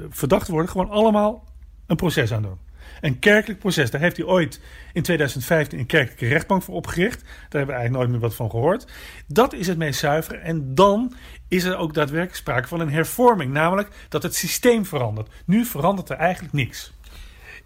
verdacht 0.10 0.48
worden, 0.48 0.70
gewoon 0.70 0.90
allemaal 0.90 1.44
een 1.86 1.96
proces 1.96 2.34
aan 2.34 2.42
doen. 2.42 2.58
Een 3.02 3.20
kerkelijk 3.20 3.60
proces. 3.60 3.92
Daar 3.92 4.02
heeft 4.02 4.18
hij 4.18 4.26
ooit 4.26 4.60
in 4.94 5.02
2015 5.02 5.80
een 5.80 5.86
kerkelijke 5.86 6.28
rechtbank 6.28 6.64
voor 6.64 6.76
opgericht. 6.76 7.22
Daar 7.22 7.32
hebben 7.32 7.76
we 7.76 7.82
eigenlijk 7.82 7.98
nooit 7.98 8.10
meer 8.10 8.30
wat 8.30 8.36
van 8.36 8.50
gehoord. 8.50 8.86
Dat 9.28 9.54
is 9.54 9.68
het 9.68 9.78
meest 9.78 10.00
zuivere. 10.00 10.38
En 10.38 10.76
dan 10.76 11.14
is 11.48 11.64
er 11.64 11.78
ook 11.78 11.94
daadwerkelijk 11.94 12.38
sprake 12.38 12.68
van 12.68 12.80
een 12.80 12.92
hervorming. 12.92 13.52
Namelijk 13.52 13.90
dat 14.10 14.24
het 14.24 14.36
systeem 14.36 14.86
verandert. 14.86 15.30
Nu 15.46 15.66
verandert 15.66 16.10
er 16.10 16.18
eigenlijk 16.18 16.54
niks. 16.54 16.94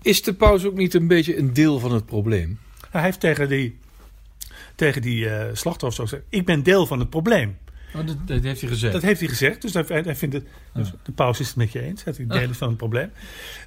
Is 0.01 0.21
de 0.21 0.33
paus 0.33 0.65
ook 0.65 0.75
niet 0.75 0.93
een 0.93 1.07
beetje 1.07 1.37
een 1.37 1.53
deel 1.53 1.79
van 1.79 1.91
het 1.91 2.05
probleem? 2.05 2.59
Hij 2.89 3.01
heeft 3.01 3.19
tegen 3.19 3.49
die, 3.49 3.79
tegen 4.75 5.01
die 5.01 5.25
uh, 5.25 5.43
slachtoffers 5.53 5.99
ook 5.99 6.07
gezegd: 6.07 6.27
Ik 6.29 6.45
ben 6.45 6.63
deel 6.63 6.85
van 6.85 6.99
het 6.99 7.09
probleem. 7.09 7.57
Oh, 7.99 8.07
dat, 8.07 8.27
dat, 8.27 8.43
heeft 8.43 8.61
hij 8.61 8.69
gezegd. 8.69 8.93
Dat 8.93 9.01
heeft 9.01 9.19
hij 9.19 9.29
gezegd. 9.29 9.61
Dus 9.61 9.73
hij, 9.73 9.83
hij 9.87 10.15
vindt 10.15 10.35
het, 10.35 10.45
dus 10.73 10.91
de 11.03 11.11
paus 11.11 11.39
is 11.39 11.47
het 11.47 11.55
met 11.55 11.71
je 11.71 11.81
eens. 11.81 12.03
Dat 12.03 12.17
hij 12.17 12.27
deel 12.27 12.49
is 12.49 12.57
van 12.57 12.67
het 12.67 12.77
probleem. 12.77 13.11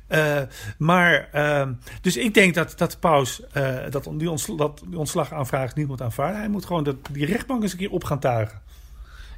Uh, 0.09 0.41
maar, 0.79 1.29
uh, 1.35 1.69
dus 2.01 2.17
ik 2.17 2.35
denk 2.35 2.55
dat, 2.55 2.75
dat 2.77 2.91
de 2.91 2.99
paus 2.99 3.41
uh, 3.57 3.79
dat, 3.91 4.09
die, 4.13 4.31
ontsla, 4.31 4.57
dat 4.57 4.83
die 4.87 4.99
ontslagaanvraag 4.99 5.75
niet 5.75 5.87
moet 5.87 6.03
aanvaarden. 6.03 6.41
Hij 6.41 6.49
moet 6.49 6.67
gewoon 6.67 6.85
dat, 6.85 6.97
die 7.11 7.27
rechtbank 7.27 7.63
eens 7.63 7.73
een 7.73 7.79
keer 7.79 7.91
op 7.91 8.05
gaan 8.05 8.21
tuigen. 8.21 8.61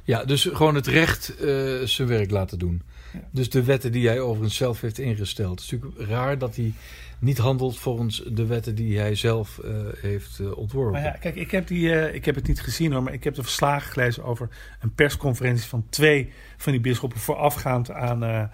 Ja, 0.03 0.25
dus 0.25 0.49
gewoon 0.51 0.75
het 0.75 0.87
recht 0.87 1.33
zijn 1.83 2.07
werk 2.07 2.31
laten 2.31 2.59
doen. 2.59 2.81
Ja. 3.13 3.19
Dus 3.31 3.49
de 3.49 3.63
wetten 3.63 3.91
die 3.91 4.07
hij 4.07 4.19
overigens 4.19 4.55
zelf 4.55 4.81
heeft 4.81 4.99
ingesteld. 4.99 5.59
Het 5.59 5.59
is 5.59 5.71
natuurlijk 5.71 6.09
raar 6.09 6.37
dat 6.37 6.55
hij 6.55 6.73
niet 7.21 7.37
handelt 7.37 7.79
volgens 7.79 8.23
de 8.27 8.45
wetten 8.45 8.75
die 8.75 8.99
hij 8.99 9.15
zelf 9.15 9.59
uh, 9.65 9.71
heeft 9.97 10.39
uh, 10.39 10.57
ontworpen. 10.57 10.91
Maar 10.91 11.03
ja, 11.03 11.11
kijk, 11.11 11.35
ik 11.35 11.51
heb, 11.51 11.67
die, 11.67 11.87
uh, 11.87 12.13
ik 12.13 12.25
heb 12.25 12.35
het 12.35 12.47
niet 12.47 12.61
gezien 12.61 12.91
hoor, 12.91 13.03
maar 13.03 13.13
ik 13.13 13.23
heb 13.23 13.35
de 13.35 13.43
verslagen 13.43 13.91
gelezen 13.91 14.23
over 14.23 14.49
een 14.79 14.93
persconferentie 14.93 15.67
van 15.67 15.85
twee 15.89 16.31
van 16.57 16.71
die 16.71 16.81
bisschoppen 16.81 17.19
voorafgaand 17.19 17.91
aan, 17.91 18.49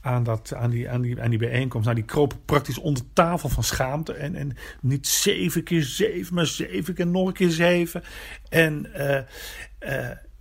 aan, 0.00 0.22
dat, 0.22 0.54
aan, 0.54 0.70
die, 0.70 0.90
aan, 0.90 1.00
die, 1.00 1.20
aan 1.20 1.30
die 1.30 1.38
bijeenkomst. 1.38 1.86
Nou, 1.86 1.98
die 1.98 2.08
kropen 2.08 2.44
praktisch 2.44 2.78
onder 2.78 3.02
tafel 3.12 3.48
van 3.48 3.64
schaamte. 3.64 4.12
En, 4.12 4.34
en 4.34 4.56
niet 4.80 5.06
zeven 5.06 5.62
keer 5.62 5.82
zeven, 5.82 6.34
maar 6.34 6.46
zeven 6.46 6.94
keer 6.94 7.06
nog 7.06 7.26
een 7.26 7.32
keer 7.32 7.50
zeven. 7.50 8.02
En 8.48 8.86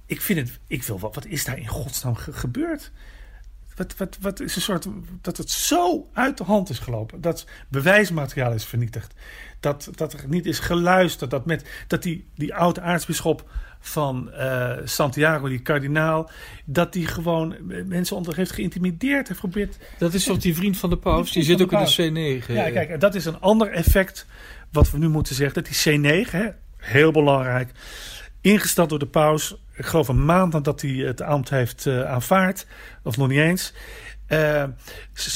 ik 0.06 0.22
vind 0.22 0.40
het, 0.40 0.60
ik 0.68 0.84
wil 0.84 1.00
wat, 1.00 1.16
wat 1.16 1.26
is 1.26 1.46
daar 1.46 1.58
in 1.58 1.68
godsnaam 1.68 2.16
ge 2.16 2.34
gebeurd? 2.34 2.92
Wat, 3.80 3.98
wat, 3.98 4.18
wat 4.22 4.40
is 4.40 4.56
een 4.56 4.62
soort. 4.62 4.88
dat 5.22 5.38
het 5.38 5.50
zo 5.50 6.10
uit 6.14 6.38
de 6.38 6.44
hand 6.44 6.70
is 6.70 6.80
gelopen. 6.80 7.22
Dat 7.22 7.46
bewijsmateriaal 7.68 8.54
is 8.54 8.66
vernietigd. 8.66 9.14
Dat, 9.60 9.90
dat 9.96 10.14
er 10.14 10.24
niet 10.28 10.46
is 10.46 10.60
geluisterd. 10.60 11.32
Dat, 11.32 11.46
met, 11.46 11.66
dat 11.88 12.04
die, 12.04 12.28
die 12.36 12.56
oude 12.56 12.82
aartsbisschop 12.82 13.50
van 13.80 14.32
uh, 14.34 14.78
Santiago, 14.84 15.48
die 15.48 15.60
kardinaal. 15.60 16.30
dat 16.66 16.94
die 16.94 17.08
gewoon 17.08 17.56
mensen 17.86 18.16
onder 18.16 18.36
heeft 18.36 18.52
geïntimideerd. 18.52 19.28
Heeft 19.28 19.40
geprobeerd. 19.40 19.78
Dat 19.98 20.14
is 20.14 20.24
toch 20.24 20.38
die 20.38 20.56
vriend 20.56 20.78
van 20.78 20.90
de 20.90 20.98
paus? 20.98 21.32
Die, 21.32 21.34
die 21.34 21.58
zit 21.58 21.62
ook 21.62 21.72
in 21.72 22.12
de 22.12 22.42
C9. 22.44 22.54
Ja, 22.54 22.70
kijk, 22.70 23.00
dat 23.00 23.16
is 23.16 23.26
een 23.26 23.40
ander 23.40 23.72
effect. 23.72 24.26
wat 24.72 24.92
we 24.92 24.98
nu 24.98 25.08
moeten 25.08 25.36
zeggen. 25.36 25.64
Dat 25.64 25.74
die 25.74 26.00
C9, 26.26 26.30
hè, 26.30 26.48
heel 26.78 27.12
belangrijk. 27.12 27.72
ingesteld 28.42 28.90
door 28.90 29.00
de 29.00 29.08
paus 29.08 29.56
ik 29.80 29.86
geloof 29.86 30.08
een 30.08 30.26
maand 30.26 30.54
nadat 30.54 30.82
hij 30.82 30.92
het 30.92 31.22
ambt 31.22 31.50
heeft 31.50 31.86
uh, 31.86 32.04
aanvaard, 32.04 32.66
of 33.04 33.18
nog 33.18 33.28
niet 33.28 33.40
eens. 33.40 33.74
Uh, 34.28 34.64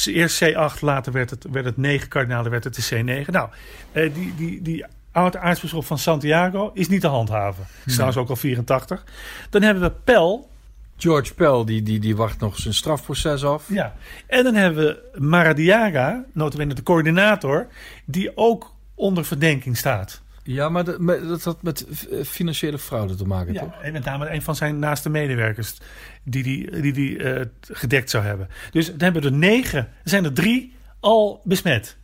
eerst 0.05 0.43
C8, 0.43 0.79
later 0.79 1.11
werd 1.11 1.29
het, 1.29 1.45
werd 1.51 1.65
het 1.65 1.77
9 1.77 2.07
kardinalen, 2.07 2.51
werd 2.51 2.63
het 2.63 2.75
de 2.75 3.03
C9. 3.03 3.29
Nou, 3.29 3.49
uh, 3.93 4.13
die, 4.13 4.33
die, 4.35 4.61
die 4.61 4.85
oude 5.11 5.39
aartsbisschop 5.39 5.85
van 5.85 5.97
Santiago 5.97 6.71
is 6.73 6.87
niet 6.87 7.01
te 7.01 7.07
handhaven. 7.07 7.63
Is 7.63 7.85
nee. 7.85 7.93
trouwens 7.93 8.19
ook 8.19 8.29
al 8.29 8.35
84. 8.35 9.03
Dan 9.49 9.61
hebben 9.61 9.83
we 9.83 9.91
Pel. 10.03 10.49
George 10.97 11.33
Pell, 11.33 11.63
die, 11.65 11.83
die, 11.83 11.99
die 11.99 12.15
wacht 12.15 12.39
nog 12.39 12.57
zijn 12.57 12.73
strafproces 12.73 13.43
af. 13.43 13.65
Ja, 13.67 13.95
en 14.27 14.43
dan 14.43 14.55
hebben 14.55 14.85
we 14.85 15.19
Maradiaga, 15.19 16.23
notabene 16.33 16.73
de 16.73 16.83
coördinator, 16.83 17.67
die 18.05 18.37
ook 18.37 18.73
onder 18.95 19.25
verdenking 19.25 19.77
staat. 19.77 20.22
Ja, 20.43 20.69
maar 20.69 20.83
dat, 20.83 20.99
dat 21.07 21.43
had 21.43 21.63
met 21.63 21.85
financiële 22.23 22.79
fraude 22.79 23.15
te 23.15 23.25
maken, 23.25 23.53
ja, 23.53 23.59
toch? 23.59 23.81
En 23.81 23.93
met 23.93 24.03
name 24.03 24.33
een 24.33 24.41
van 24.41 24.55
zijn 24.55 24.79
naaste 24.79 25.09
medewerkers 25.09 25.77
die 26.23 26.43
die, 26.43 26.81
die, 26.81 26.93
die 26.93 27.17
uh, 27.17 27.41
gedekt 27.61 28.09
zou 28.09 28.23
hebben. 28.23 28.47
Dus 28.71 28.85
dan 28.85 28.99
hebben 28.99 29.21
we 29.21 29.27
er 29.27 29.33
negen, 29.33 29.79
er 29.79 30.09
zijn 30.09 30.25
er 30.25 30.33
drie 30.33 30.75
al 30.99 31.41
besmet. 31.43 31.97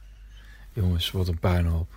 Jongens, 0.73 1.11
wat 1.11 1.27
een 1.27 1.39
puinhoop. 1.39 1.91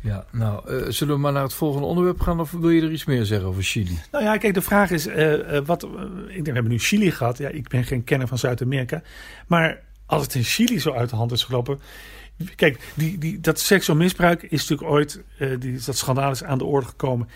Ja, 0.00 0.24
nou, 0.30 0.72
uh, 0.72 0.88
zullen 0.88 1.14
we 1.14 1.20
maar 1.20 1.32
naar 1.32 1.42
het 1.42 1.54
volgende 1.54 1.86
onderwerp 1.86 2.20
gaan 2.20 2.40
of 2.40 2.50
wil 2.50 2.70
je 2.70 2.82
er 2.82 2.92
iets 2.92 3.04
meer 3.04 3.24
zeggen 3.24 3.48
over 3.48 3.62
Chili? 3.62 3.98
Nou 4.10 4.24
ja, 4.24 4.36
kijk, 4.36 4.54
de 4.54 4.62
vraag 4.62 4.90
is, 4.90 5.06
uh, 5.06 5.58
wat, 5.64 5.82
ik 5.82 6.34
denk, 6.34 6.46
we 6.46 6.52
hebben 6.52 6.72
nu 6.72 6.78
Chili 6.78 7.10
gehad. 7.10 7.38
Ja, 7.38 7.48
ik 7.48 7.68
ben 7.68 7.84
geen 7.84 8.04
kenner 8.04 8.28
van 8.28 8.38
Zuid-Amerika. 8.38 9.02
Maar 9.46 9.80
als 10.06 10.22
het 10.22 10.34
in 10.34 10.42
Chili 10.42 10.80
zo 10.80 10.92
uit 10.92 11.10
de 11.10 11.16
hand 11.16 11.32
is 11.32 11.44
gelopen, 11.44 11.80
Kijk, 12.56 12.92
die, 12.94 13.18
die, 13.18 13.40
dat 13.40 13.60
seksueel 13.60 13.98
misbruik 13.98 14.42
is 14.42 14.60
natuurlijk 14.60 14.90
ooit, 14.90 15.22
uh, 15.38 15.60
die, 15.60 15.80
dat 15.84 15.96
schandaal 15.96 16.30
is 16.30 16.44
aan 16.44 16.58
de 16.58 16.64
orde 16.64 16.86
gekomen 16.86 17.28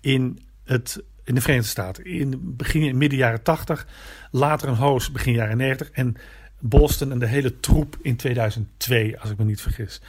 in, 0.00 0.38
het, 0.64 1.02
in 1.24 1.34
de 1.34 1.40
Verenigde 1.40 1.70
Staten. 1.70 2.04
In 2.04 2.40
begin 2.56 2.82
in 2.82 2.98
midden 2.98 3.18
jaren 3.18 3.42
80, 3.42 3.86
later 4.30 4.68
een 4.68 4.74
hoos 4.74 5.12
begin 5.12 5.32
jaren 5.32 5.56
90 5.56 5.90
en 5.90 6.16
Boston 6.60 7.12
en 7.12 7.18
de 7.18 7.26
hele 7.26 7.60
troep 7.60 7.96
in 8.02 8.16
2002, 8.16 9.18
als 9.20 9.30
ik 9.30 9.38
me 9.38 9.44
niet 9.44 9.60
vergis. 9.60 10.00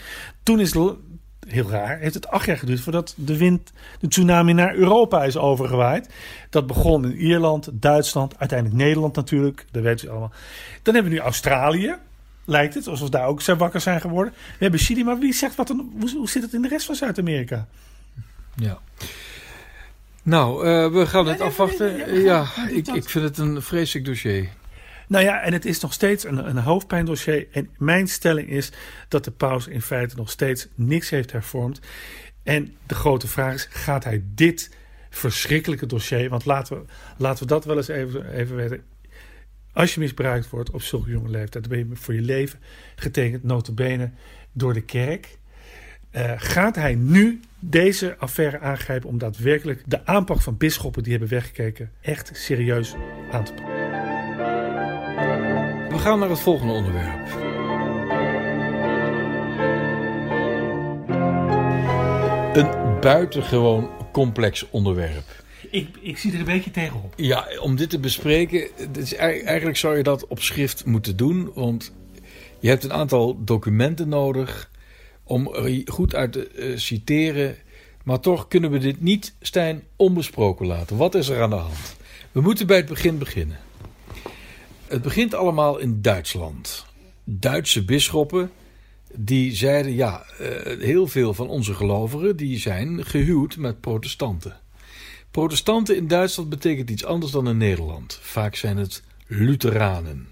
Toen 0.43 0.59
is 0.59 0.73
heel 1.47 1.69
raar, 1.69 1.99
heeft 1.99 2.13
het 2.13 2.27
acht 2.27 2.45
jaar 2.45 2.57
geduurd 2.57 2.79
voordat 2.79 3.13
de 3.17 3.37
wind, 3.37 3.71
de 3.99 4.07
tsunami 4.07 4.53
naar 4.53 4.75
Europa 4.75 5.23
is 5.23 5.37
overgewaaid. 5.37 6.09
Dat 6.49 6.67
begon 6.67 7.05
in 7.05 7.15
Ierland, 7.15 7.69
Duitsland, 7.73 8.39
uiteindelijk 8.39 8.81
Nederland 8.81 9.15
natuurlijk, 9.15 9.65
dat 9.71 9.83
weten 9.83 9.99
ze 9.99 10.09
allemaal. 10.09 10.31
Dan 10.81 10.93
hebben 10.93 11.11
we 11.11 11.17
nu 11.17 11.23
Australië, 11.23 11.95
lijkt 12.49 12.73
het, 12.73 12.87
alsof 12.87 13.09
daar 13.09 13.25
ook 13.25 13.41
zijn 13.41 13.57
wakker 13.57 13.81
zijn 13.81 14.01
geworden. 14.01 14.33
We 14.33 14.57
hebben 14.63 14.79
Chili, 14.79 15.03
maar 15.03 15.19
wie 15.19 15.33
zegt 15.33 15.55
wat 15.55 15.69
een, 15.69 15.91
hoe, 15.99 16.11
hoe 16.11 16.29
zit 16.29 16.43
het 16.43 16.53
in 16.53 16.61
de 16.61 16.67
rest 16.67 16.85
van 16.85 16.95
Zuid-Amerika? 16.95 17.67
Ja. 18.55 18.79
Nou, 20.23 20.67
uh, 20.67 20.91
we 20.91 21.07
gaan 21.07 21.27
het 21.27 21.41
afwachten. 21.41 22.21
Ja, 22.21 22.45
ik, 22.69 22.87
ik 22.87 23.09
vind 23.09 23.25
het 23.25 23.37
een 23.37 23.61
vreselijk 23.61 24.05
dossier. 24.05 24.49
Nou 25.07 25.23
ja, 25.23 25.41
en 25.41 25.53
het 25.53 25.65
is 25.65 25.79
nog 25.79 25.93
steeds 25.93 26.23
een, 26.23 26.49
een 26.49 26.57
hoofdpijndossier. 26.57 27.47
En 27.51 27.69
mijn 27.77 28.07
stelling 28.07 28.49
is 28.49 28.71
dat 29.07 29.23
de 29.23 29.31
paus 29.31 29.67
in 29.67 29.81
feite 29.81 30.15
nog 30.15 30.29
steeds 30.29 30.67
niks 30.75 31.09
heeft 31.09 31.31
hervormd. 31.31 31.79
En 32.43 32.75
de 32.85 32.95
grote 32.95 33.27
vraag 33.27 33.53
is, 33.53 33.67
gaat 33.69 34.03
hij 34.03 34.23
dit 34.25 34.69
verschrikkelijke 35.09 35.85
dossier... 35.85 36.29
want 36.29 36.45
laten 36.45 36.77
we, 36.77 36.85
laten 37.17 37.43
we 37.43 37.49
dat 37.49 37.65
wel 37.65 37.77
eens 37.77 37.87
even, 37.87 38.33
even 38.33 38.55
weten... 38.55 38.83
Als 39.73 39.93
je 39.93 39.99
misbruikt 39.99 40.49
wordt 40.49 40.71
op 40.71 40.81
zulke 40.81 41.09
jonge 41.09 41.29
leeftijd, 41.29 41.63
dan 41.63 41.77
ben 41.77 41.89
je 41.89 41.95
voor 41.95 42.13
je 42.13 42.21
leven 42.21 42.59
getekend, 42.95 43.43
notabene, 43.43 44.11
door 44.51 44.73
de 44.73 44.81
kerk. 44.81 45.37
Uh, 46.11 46.31
gaat 46.37 46.75
hij 46.75 46.95
nu 46.95 47.39
deze 47.59 48.17
affaire 48.17 48.59
aangrijpen 48.59 49.09
om 49.09 49.17
daadwerkelijk 49.17 49.83
de 49.85 50.05
aanpak 50.05 50.41
van 50.41 50.57
bisschoppen 50.57 51.03
die 51.03 51.11
hebben 51.11 51.29
weggekeken 51.29 51.91
echt 52.01 52.31
serieus 52.33 52.95
aan 53.31 53.43
te 53.43 53.53
pakken? 53.53 53.77
We 55.89 55.97
gaan 55.97 56.19
naar 56.19 56.29
het 56.29 56.39
volgende 56.39 56.73
onderwerp. 56.73 57.27
Een 62.53 62.99
buitengewoon 62.99 63.89
complex 64.11 64.69
onderwerp. 64.69 65.25
Ik, 65.71 65.87
ik 66.01 66.17
zie 66.17 66.33
er 66.33 66.39
een 66.39 66.45
beetje 66.45 66.71
tegenop. 66.71 67.13
Ja, 67.17 67.47
om 67.61 67.75
dit 67.75 67.89
te 67.89 67.99
bespreken, 67.99 68.67
eigenlijk 69.19 69.77
zou 69.77 69.97
je 69.97 70.03
dat 70.03 70.27
op 70.27 70.41
schrift 70.41 70.85
moeten 70.85 71.17
doen. 71.17 71.51
Want 71.53 71.93
je 72.59 72.69
hebt 72.69 72.83
een 72.83 72.93
aantal 72.93 73.43
documenten 73.43 74.09
nodig 74.09 74.71
om 75.23 75.55
er 75.55 75.81
goed 75.85 76.15
uit 76.15 76.31
te 76.31 76.51
uh, 76.55 76.77
citeren. 76.77 77.55
Maar 78.03 78.19
toch 78.19 78.47
kunnen 78.47 78.71
we 78.71 78.77
dit 78.77 79.01
niet, 79.01 79.35
Stijn, 79.41 79.83
onbesproken 79.95 80.67
laten. 80.67 80.97
Wat 80.97 81.15
is 81.15 81.29
er 81.29 81.41
aan 81.41 81.49
de 81.49 81.55
hand? 81.55 81.97
We 82.31 82.41
moeten 82.41 82.67
bij 82.67 82.77
het 82.77 82.85
begin 82.85 83.17
beginnen. 83.17 83.57
Het 84.87 85.01
begint 85.01 85.33
allemaal 85.33 85.77
in 85.77 86.01
Duitsland. 86.01 86.85
Duitse 87.23 87.85
bisschoppen 87.85 88.51
Die 89.15 89.55
zeiden, 89.55 89.95
ja, 89.95 90.25
uh, 90.41 90.47
heel 90.81 91.07
veel 91.07 91.33
van 91.33 91.49
onze 91.49 91.73
gelovigen 91.73 92.37
die 92.37 92.59
zijn 92.59 93.05
gehuwd 93.05 93.57
met 93.57 93.81
protestanten. 93.81 94.59
Protestanten 95.31 95.95
in 95.95 96.07
Duitsland 96.07 96.49
betekent 96.49 96.89
iets 96.89 97.05
anders 97.05 97.31
dan 97.31 97.47
in 97.49 97.57
Nederland. 97.57 98.19
Vaak 98.21 98.55
zijn 98.55 98.77
het 98.77 99.03
Lutheranen. 99.27 100.27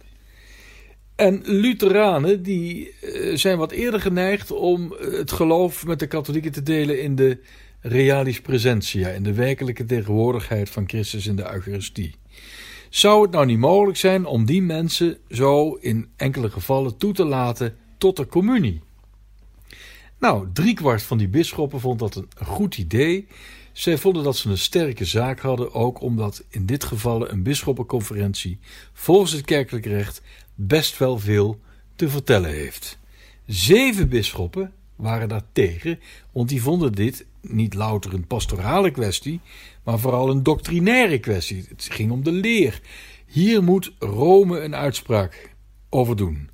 En 1.16 1.42
Lutheranen 1.44 2.44
die 2.44 2.94
uh, 3.02 3.36
zijn 3.36 3.58
wat 3.58 3.72
eerder 3.72 4.02
geneigd 4.02 4.52
om 4.52 4.96
het 5.00 5.32
geloof 5.32 5.86
met 5.86 6.00
de 6.00 6.08
katholieken 6.08 6.52
te 6.52 6.64
delen 6.64 7.02
in 7.02 7.16
de 7.16 7.40
realis 7.80 8.42
presentia, 8.42 9.10
in 9.10 9.24
de 9.24 9.34
werkelijke 9.34 9.86
tegenwoordigheid 9.86 10.70
van 10.70 10.90
Christus 10.90 11.28
in 11.28 11.36
de 11.36 11.54
Eucharistie. 11.54 12.16
Zou 12.90 13.22
het 13.22 13.32
nou 13.32 13.46
niet 13.46 13.60
mogelijk 13.60 13.98
zijn 13.98 14.26
om 14.26 14.46
die 14.46 14.62
mensen 14.62 15.18
zo 15.30 15.74
in 15.74 16.10
enkele 16.16 16.50
gevallen 16.50 16.98
toe 16.98 17.14
te 17.14 17.26
laten 17.26 17.78
tot 17.98 18.18
de 18.18 18.26
communie? 18.26 18.82
Nou, 20.20 20.48
driekwart 20.54 21.04
van 21.04 21.18
die 21.18 21.28
bisschoppen 21.28 21.80
vond 21.80 22.00
dat 22.00 22.16
een 22.16 22.46
goed 22.46 22.78
idee. 22.78 23.28
Zij 23.78 23.98
vonden 23.98 24.24
dat 24.24 24.38
ze 24.38 24.50
een 24.50 24.58
sterke 24.58 25.06
zaak 25.06 25.40
hadden, 25.40 25.74
ook 25.74 26.02
omdat 26.02 26.44
in 26.50 26.66
dit 26.66 26.84
geval 26.84 27.30
een 27.30 27.44
bisschoppenconferentie 27.44 28.60
volgens 28.94 29.32
het 29.32 29.46
kerkelijk 29.46 29.86
recht 29.86 30.22
best 30.56 30.98
wel 30.98 31.20
veel 31.20 31.60
te 31.96 32.10
vertellen 32.10 32.50
heeft. 32.50 32.98
Zeven 33.46 34.10
bisschoppen 34.10 34.74
waren 34.96 35.30
daar 35.30 35.44
tegen, 35.52 36.00
want 36.32 36.50
die 36.50 36.62
vonden 36.62 36.92
dit 36.92 37.26
niet 37.42 37.74
louter 37.74 38.14
een 38.14 38.28
pastorale 38.28 38.92
kwestie, 38.92 39.40
maar 39.84 40.00
vooral 40.00 40.30
een 40.30 40.44
doctrinaire 40.44 41.20
kwestie. 41.20 41.66
Het 41.70 41.88
ging 41.92 42.12
om 42.12 42.24
de 42.24 42.32
leer. 42.32 42.82
Hier 43.26 43.64
moet 43.64 43.94
Rome 44.00 44.60
een 44.60 44.76
uitspraak 44.76 45.56
over 45.90 46.16
doen. 46.16 46.50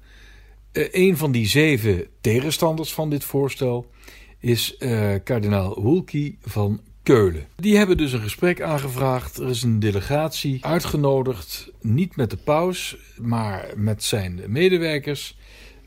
Uh, 0.73 0.87
een 0.91 1.17
van 1.17 1.31
die 1.31 1.47
zeven 1.47 2.07
tegenstanders 2.21 2.93
van 2.93 3.09
dit 3.09 3.23
voorstel 3.23 3.91
is 4.39 4.75
uh, 4.79 5.13
kardinaal 5.23 5.81
Hulki 5.81 6.37
van 6.41 6.81
Keulen. 7.03 7.47
Die 7.55 7.77
hebben 7.77 7.97
dus 7.97 8.11
een 8.11 8.21
gesprek 8.21 8.61
aangevraagd. 8.61 9.37
Er 9.37 9.49
is 9.49 9.63
een 9.63 9.79
delegatie 9.79 10.65
uitgenodigd, 10.65 11.71
niet 11.81 12.15
met 12.15 12.29
de 12.29 12.37
paus, 12.37 12.97
maar 13.17 13.69
met 13.75 14.03
zijn 14.03 14.41
medewerkers. 14.47 15.37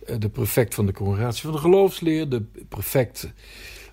Uh, 0.08 0.16
de 0.18 0.28
prefect 0.28 0.74
van 0.74 0.86
de 0.86 0.92
Congregatie 0.92 1.42
van 1.42 1.52
de 1.52 1.58
Geloofsleer, 1.58 2.28
de 2.28 2.42
prefect 2.68 3.32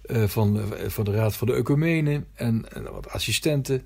uh, 0.06 0.24
van, 0.24 0.62
van 0.88 1.06
de 1.06 1.12
Raad 1.12 1.36
van 1.36 1.48
de 1.48 1.54
Ecumenen 1.54 2.28
en, 2.34 2.66
en, 2.74 2.84
wat 2.92 3.10
assistenten. 3.10 3.86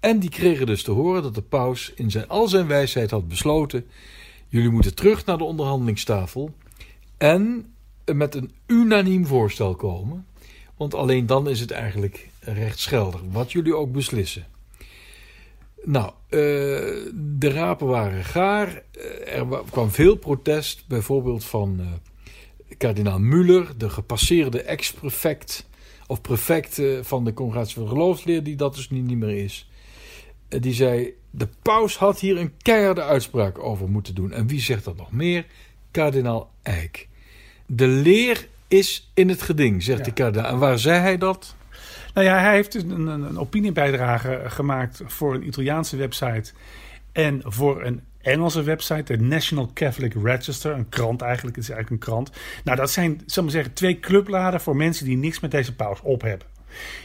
En 0.00 0.18
die 0.18 0.30
kregen 0.30 0.66
dus 0.66 0.82
te 0.82 0.90
horen 0.90 1.22
dat 1.22 1.34
de 1.34 1.42
paus 1.42 1.92
in 1.94 2.10
zijn, 2.10 2.28
al 2.28 2.48
zijn 2.48 2.66
wijsheid 2.66 3.10
had 3.10 3.28
besloten: 3.28 3.86
jullie 4.48 4.70
moeten 4.70 4.94
terug 4.94 5.24
naar 5.24 5.38
de 5.38 5.44
onderhandelingstafel 5.44 6.54
en 7.16 7.72
met 8.14 8.34
een 8.34 8.52
unaniem 8.66 9.26
voorstel 9.26 9.74
komen. 9.74 10.26
Want 10.76 10.94
alleen 10.94 11.26
dan 11.26 11.48
is 11.48 11.60
het 11.60 11.70
eigenlijk 11.70 12.28
rechtsgeldig, 12.46 13.20
wat 13.30 13.52
jullie 13.52 13.76
ook 13.76 13.92
beslissen. 13.92 14.46
Nou, 15.84 16.06
uh, 16.06 16.12
de 17.14 17.50
rapen 17.50 17.86
waren 17.86 18.24
gaar. 18.24 18.82
Er 19.24 19.46
kwam 19.70 19.90
veel 19.90 20.16
protest, 20.16 20.84
bijvoorbeeld 20.88 21.44
van 21.44 21.76
uh, 21.80 21.86
kardinaal 22.78 23.18
Muller, 23.18 23.72
de 23.76 23.90
gepasseerde 23.90 24.62
ex-prefect 24.62 25.66
of 26.06 26.20
prefect 26.20 26.82
van 27.00 27.24
de 27.24 27.32
Congregatie 27.32 27.74
van 27.74 27.88
Geloofsleer, 27.88 28.42
die 28.42 28.56
dat 28.56 28.74
dus 28.74 28.90
niet, 28.90 29.04
niet 29.04 29.18
meer 29.18 29.44
is. 29.44 29.68
Die 30.48 30.74
zei: 30.74 31.14
De 31.30 31.48
paus 31.62 31.96
had 31.96 32.20
hier 32.20 32.38
een 32.38 32.52
keiharde 32.62 33.02
uitspraak 33.02 33.58
over 33.58 33.88
moeten 33.88 34.14
doen. 34.14 34.32
En 34.32 34.46
wie 34.46 34.60
zegt 34.60 34.84
dat 34.84 34.96
nog 34.96 35.12
meer? 35.12 35.46
Kardinaal 35.90 36.50
Eijk. 36.62 37.08
De 37.66 37.86
leer 37.86 38.48
is 38.68 39.10
in 39.14 39.28
het 39.28 39.42
geding, 39.42 39.82
zegt 39.82 39.98
ja. 39.98 40.04
de 40.04 40.12
kardinaal. 40.12 40.50
En 40.50 40.58
waar 40.58 40.78
zei 40.78 41.00
hij 41.00 41.18
dat? 41.18 41.54
Nou 42.16 42.28
ja, 42.28 42.38
hij 42.38 42.54
heeft 42.54 42.74
een, 42.74 42.90
een, 42.90 43.06
een 43.06 43.38
opiniebijdrage 43.38 44.42
gemaakt 44.46 45.02
voor 45.06 45.34
een 45.34 45.46
Italiaanse 45.46 45.96
website 45.96 46.52
en 47.12 47.40
voor 47.44 47.84
een 47.84 48.00
Engelse 48.20 48.62
website, 48.62 49.16
de 49.16 49.22
National 49.22 49.70
Catholic 49.74 50.14
Register, 50.22 50.72
een 50.72 50.88
krant 50.88 51.22
eigenlijk, 51.22 51.56
het 51.56 51.64
is 51.64 51.70
eigenlijk 51.70 52.02
een 52.02 52.08
krant. 52.08 52.30
Nou, 52.64 52.76
dat 52.76 52.90
zijn, 52.90 53.20
zal 53.26 53.42
maar 53.42 53.52
zeggen, 53.52 53.72
twee 53.72 54.00
clubladen 54.00 54.60
voor 54.60 54.76
mensen 54.76 55.04
die 55.04 55.16
niks 55.16 55.40
met 55.40 55.50
deze 55.50 55.74
paus 55.74 56.00
op 56.02 56.22
hebben. 56.22 56.46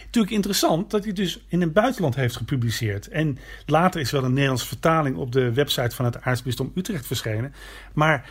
Natuurlijk 0.05 0.33
interessant 0.33 0.91
dat 0.91 1.03
hij 1.03 1.13
dus 1.13 1.45
in 1.47 1.61
het 1.61 1.73
buitenland 1.73 2.15
heeft 2.15 2.35
gepubliceerd. 2.35 3.07
En 3.07 3.37
later 3.65 4.01
is 4.01 4.11
wel 4.11 4.23
een 4.23 4.33
Nederlandse 4.33 4.67
vertaling 4.67 5.17
op 5.17 5.31
de 5.31 5.53
website 5.53 5.95
van 5.95 6.05
het 6.05 6.21
aartsbisdom 6.21 6.71
Utrecht 6.75 7.07
verschenen. 7.07 7.53
Maar 7.93 8.29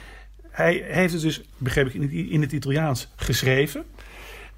hij 0.51 0.85
heeft 0.87 1.13
het 1.13 1.23
dus, 1.23 1.43
begreep 1.59 1.87
ik, 1.87 2.11
in 2.13 2.41
het 2.41 2.53
Italiaans 2.53 3.09
geschreven. 3.17 3.85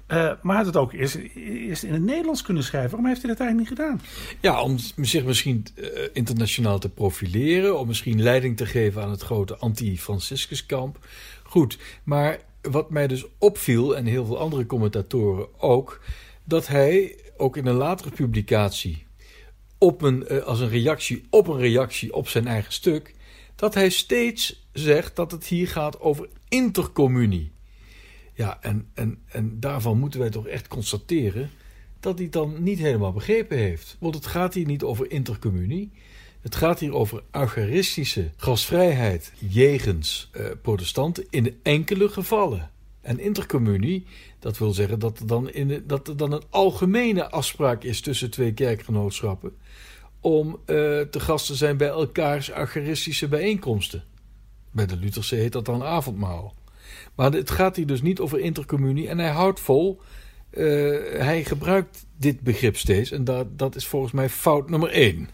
Uh, 0.07 0.31
maar 0.41 0.55
had 0.55 0.65
het 0.65 0.77
ook 0.77 0.93
eerst, 0.93 1.83
in 1.83 1.93
het 1.93 2.01
Nederlands 2.01 2.41
kunnen 2.41 2.63
schrijven. 2.63 2.89
Waarom 2.89 3.07
heeft 3.07 3.21
hij 3.21 3.31
dat 3.31 3.39
eigenlijk 3.39 3.69
niet 3.69 3.79
gedaan? 3.79 4.01
Ja, 4.39 4.61
om 4.61 4.77
zich 5.05 5.25
misschien 5.25 5.65
uh, 5.75 5.87
internationaal 6.13 6.79
te 6.79 6.89
profileren. 6.89 7.79
Om 7.79 7.87
misschien 7.87 8.21
leiding 8.21 8.57
te 8.57 8.65
geven 8.65 9.03
aan 9.03 9.11
het 9.11 9.21
grote 9.21 9.57
anti-Franciscuskamp. 9.57 11.07
Goed, 11.43 11.77
maar 12.03 12.39
wat 12.61 12.89
mij 12.89 13.07
dus 13.07 13.25
opviel, 13.37 13.95
en 13.95 14.05
heel 14.05 14.25
veel 14.25 14.39
andere 14.39 14.65
commentatoren 14.65 15.47
ook... 15.61 16.01
dat 16.43 16.67
hij 16.67 17.17
ook 17.37 17.57
in 17.57 17.65
een 17.65 17.75
latere 17.75 18.09
publicatie... 18.09 19.05
Op 19.77 20.01
een, 20.01 20.25
uh, 20.31 20.43
als 20.43 20.59
een 20.59 20.69
reactie 20.69 21.25
op 21.29 21.47
een 21.47 21.59
reactie 21.59 22.13
op 22.13 22.27
zijn 22.27 22.47
eigen 22.47 22.73
stuk... 22.73 23.15
dat 23.55 23.73
hij 23.73 23.89
steeds 23.89 24.67
zegt 24.73 25.15
dat 25.15 25.31
het 25.31 25.45
hier 25.45 25.67
gaat 25.67 25.99
over 25.99 26.29
intercommunie. 26.49 27.52
Ja, 28.33 28.57
en, 28.61 28.87
en, 28.93 29.19
en 29.25 29.59
daarvan 29.59 29.99
moeten 29.99 30.19
wij 30.19 30.29
toch 30.29 30.47
echt 30.47 30.67
constateren 30.67 31.49
dat 31.99 32.13
hij 32.15 32.23
het 32.23 32.33
dan 32.33 32.63
niet 32.63 32.79
helemaal 32.79 33.11
begrepen 33.11 33.57
heeft. 33.57 33.97
Want 33.99 34.15
het 34.15 34.25
gaat 34.25 34.53
hier 34.53 34.65
niet 34.65 34.83
over 34.83 35.11
intercommunie. 35.11 35.91
Het 36.41 36.55
gaat 36.55 36.79
hier 36.79 36.93
over 36.93 37.23
eucharistische 37.31 38.29
gastvrijheid 38.37 39.31
jegens 39.37 40.29
uh, 40.37 40.45
protestanten 40.61 41.25
in 41.29 41.59
enkele 41.63 42.09
gevallen. 42.09 42.71
En 43.01 43.19
intercommunie, 43.19 44.05
dat 44.39 44.57
wil 44.57 44.73
zeggen 44.73 44.99
dat 44.99 45.19
er, 45.19 45.27
dan 45.27 45.49
in 45.49 45.83
dat 45.87 46.07
er 46.07 46.17
dan 46.17 46.31
een 46.31 46.43
algemene 46.49 47.29
afspraak 47.29 47.83
is 47.83 48.01
tussen 48.01 48.31
twee 48.31 48.53
kerkgenootschappen 48.53 49.55
om 50.19 50.47
uh, 50.47 50.55
te 51.01 51.19
gast 51.19 51.45
te 51.45 51.55
zijn 51.55 51.77
bij 51.77 51.87
elkaars 51.87 52.51
eucharistische 52.51 53.27
bijeenkomsten. 53.27 54.03
Bij 54.71 54.85
de 54.85 54.97
Lutherse 54.97 55.35
heet 55.35 55.51
dat 55.51 55.65
dan 55.65 55.83
avondmaal. 55.83 56.53
Maar 57.15 57.31
het 57.31 57.51
gaat 57.51 57.75
hier 57.75 57.87
dus 57.87 58.01
niet 58.01 58.19
over 58.19 58.39
intercommunie. 58.39 59.07
En 59.07 59.19
hij 59.19 59.29
houdt 59.29 59.59
vol. 59.59 60.01
Uh, 60.51 60.99
hij 61.19 61.43
gebruikt 61.43 62.05
dit 62.17 62.41
begrip 62.41 62.77
steeds. 62.77 63.11
En 63.11 63.23
dat, 63.23 63.59
dat 63.59 63.75
is 63.75 63.87
volgens 63.87 64.11
mij 64.11 64.29
fout 64.29 64.69
nummer 64.69 64.89
één. 64.89 65.29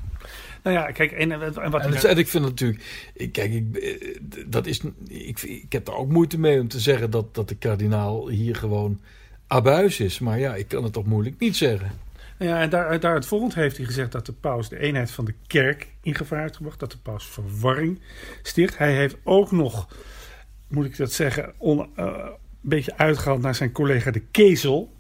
Nou 0.63 0.75
ja, 0.75 0.91
kijk, 0.91 1.11
en, 1.11 1.31
en 1.31 1.71
wat. 1.71 1.81
En, 1.81 2.09
en 2.09 2.17
ik 2.17 2.27
vind 2.27 2.43
natuurlijk. 2.43 3.11
Kijk, 3.31 3.53
ik, 3.53 3.75
eh, 3.75 4.17
dat 4.47 4.65
is, 4.65 4.81
ik, 5.07 5.41
ik 5.41 5.71
heb 5.71 5.87
er 5.87 5.95
ook 5.95 6.09
moeite 6.09 6.39
mee 6.39 6.59
om 6.59 6.67
te 6.67 6.79
zeggen 6.79 7.11
dat, 7.11 7.35
dat 7.35 7.49
de 7.49 7.55
kardinaal 7.55 8.29
hier 8.29 8.55
gewoon 8.55 9.01
abuis 9.47 9.99
is. 9.99 10.19
Maar 10.19 10.39
ja, 10.39 10.55
ik 10.55 10.67
kan 10.67 10.83
het 10.83 10.93
toch 10.93 11.05
moeilijk 11.05 11.39
niet 11.39 11.55
zeggen. 11.55 11.91
Nou 12.39 12.51
ja, 12.51 12.61
en 12.61 12.69
daar, 12.69 12.99
daar 12.99 13.13
het 13.13 13.25
volgend 13.25 13.55
heeft 13.55 13.77
hij 13.77 13.85
gezegd 13.85 14.11
dat 14.11 14.25
de 14.25 14.33
paus 14.33 14.69
de 14.69 14.79
eenheid 14.79 15.11
van 15.11 15.25
de 15.25 15.33
kerk 15.47 15.87
in 16.01 16.15
gevaar 16.15 16.41
heeft 16.41 16.55
gebracht. 16.55 16.79
Dat 16.79 16.91
de 16.91 16.97
paus 16.97 17.25
verwarring 17.25 17.99
sticht. 18.41 18.77
Hij 18.77 18.95
heeft 18.95 19.15
ook 19.23 19.51
nog 19.51 19.87
moet 20.69 20.85
ik 20.85 20.97
dat 20.97 21.11
zeggen, 21.11 21.53
uh, 21.61 21.77
een 21.97 22.37
beetje 22.61 22.97
uitgehaald 22.97 23.41
naar 23.41 23.55
zijn 23.55 23.71
collega 23.71 24.11
de 24.11 24.23
Kezel. 24.31 24.91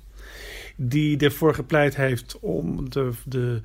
Die 0.75 1.17
ervoor 1.17 1.53
gepleit 1.53 1.95
heeft 1.95 2.37
om 2.39 2.89
de, 2.89 3.11
de 3.25 3.61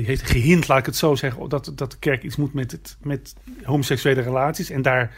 heeft 0.00 0.22
gehind, 0.22 0.68
laat 0.68 0.78
ik 0.78 0.86
het 0.86 0.96
zo 0.96 1.14
zeggen, 1.14 1.48
dat, 1.48 1.72
dat 1.74 1.90
de 1.90 1.98
kerk 1.98 2.22
iets 2.22 2.36
moet 2.36 2.54
met, 2.54 2.70
het, 2.72 2.96
met 3.00 3.34
homoseksuele 3.62 4.20
relaties. 4.20 4.70
En 4.70 4.82
daar. 4.82 5.14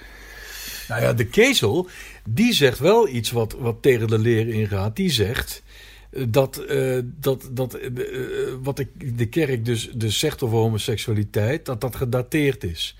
Nou 0.88 1.02
ja, 1.02 1.12
de 1.12 1.26
Kezel, 1.26 1.88
die 2.28 2.52
zegt 2.52 2.78
wel 2.78 3.08
iets 3.08 3.30
wat, 3.30 3.52
wat 3.58 3.82
tegen 3.82 4.06
de 4.06 4.18
leer 4.18 4.48
ingaat. 4.48 4.96
Die 4.96 5.10
zegt 5.10 5.62
eh, 6.10 6.24
dat, 6.28 6.64
uh, 6.68 7.00
dat, 7.04 7.48
dat 7.52 7.78
uh, 7.80 8.54
wat 8.62 8.76
de, 8.76 8.88
de 9.14 9.26
kerk 9.26 9.64
dus, 9.64 9.90
dus 9.94 10.18
zegt 10.18 10.42
over 10.42 10.58
homoseksualiteit, 10.58 11.64
dat 11.66 11.80
dat 11.80 11.96
gedateerd 11.96 12.64
is. 12.64 12.96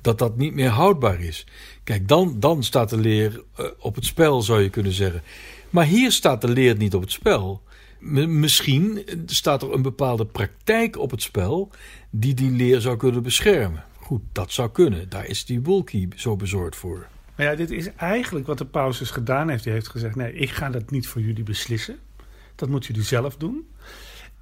Dat 0.00 0.18
dat 0.18 0.36
niet 0.36 0.54
meer 0.54 0.68
houdbaar 0.68 1.20
is. 1.20 1.46
Kijk, 1.88 2.08
dan, 2.08 2.40
dan 2.40 2.62
staat 2.62 2.90
de 2.90 2.96
leer 2.96 3.42
uh, 3.60 3.66
op 3.78 3.94
het 3.94 4.04
spel, 4.04 4.42
zou 4.42 4.62
je 4.62 4.70
kunnen 4.70 4.92
zeggen. 4.92 5.22
Maar 5.70 5.84
hier 5.84 6.12
staat 6.12 6.40
de 6.40 6.48
leer 6.48 6.76
niet 6.76 6.94
op 6.94 7.00
het 7.00 7.12
spel. 7.12 7.62
Misschien 7.98 9.04
staat 9.26 9.62
er 9.62 9.72
een 9.72 9.82
bepaalde 9.82 10.26
praktijk 10.26 10.98
op 10.98 11.10
het 11.10 11.22
spel 11.22 11.70
die 12.10 12.34
die 12.34 12.50
leer 12.50 12.80
zou 12.80 12.96
kunnen 12.96 13.22
beschermen. 13.22 13.84
Goed, 13.96 14.20
dat 14.32 14.52
zou 14.52 14.70
kunnen. 14.70 15.08
Daar 15.08 15.26
is 15.26 15.44
die 15.44 15.62
Wolkie 15.62 16.08
zo 16.16 16.36
bezorgd 16.36 16.76
voor. 16.76 17.06
Maar 17.36 17.46
ja, 17.46 17.54
dit 17.54 17.70
is 17.70 17.94
eigenlijk 17.94 18.46
wat 18.46 18.58
de 18.58 18.66
paus 18.66 18.98
dus 18.98 19.10
gedaan 19.10 19.48
heeft. 19.48 19.64
Hij 19.64 19.72
heeft 19.72 19.88
gezegd: 19.88 20.16
nee, 20.16 20.32
ik 20.32 20.50
ga 20.50 20.70
dat 20.70 20.90
niet 20.90 21.06
voor 21.06 21.20
jullie 21.20 21.44
beslissen. 21.44 21.98
Dat 22.54 22.68
moeten 22.68 22.90
jullie 22.90 23.08
zelf 23.08 23.36
doen. 23.36 23.66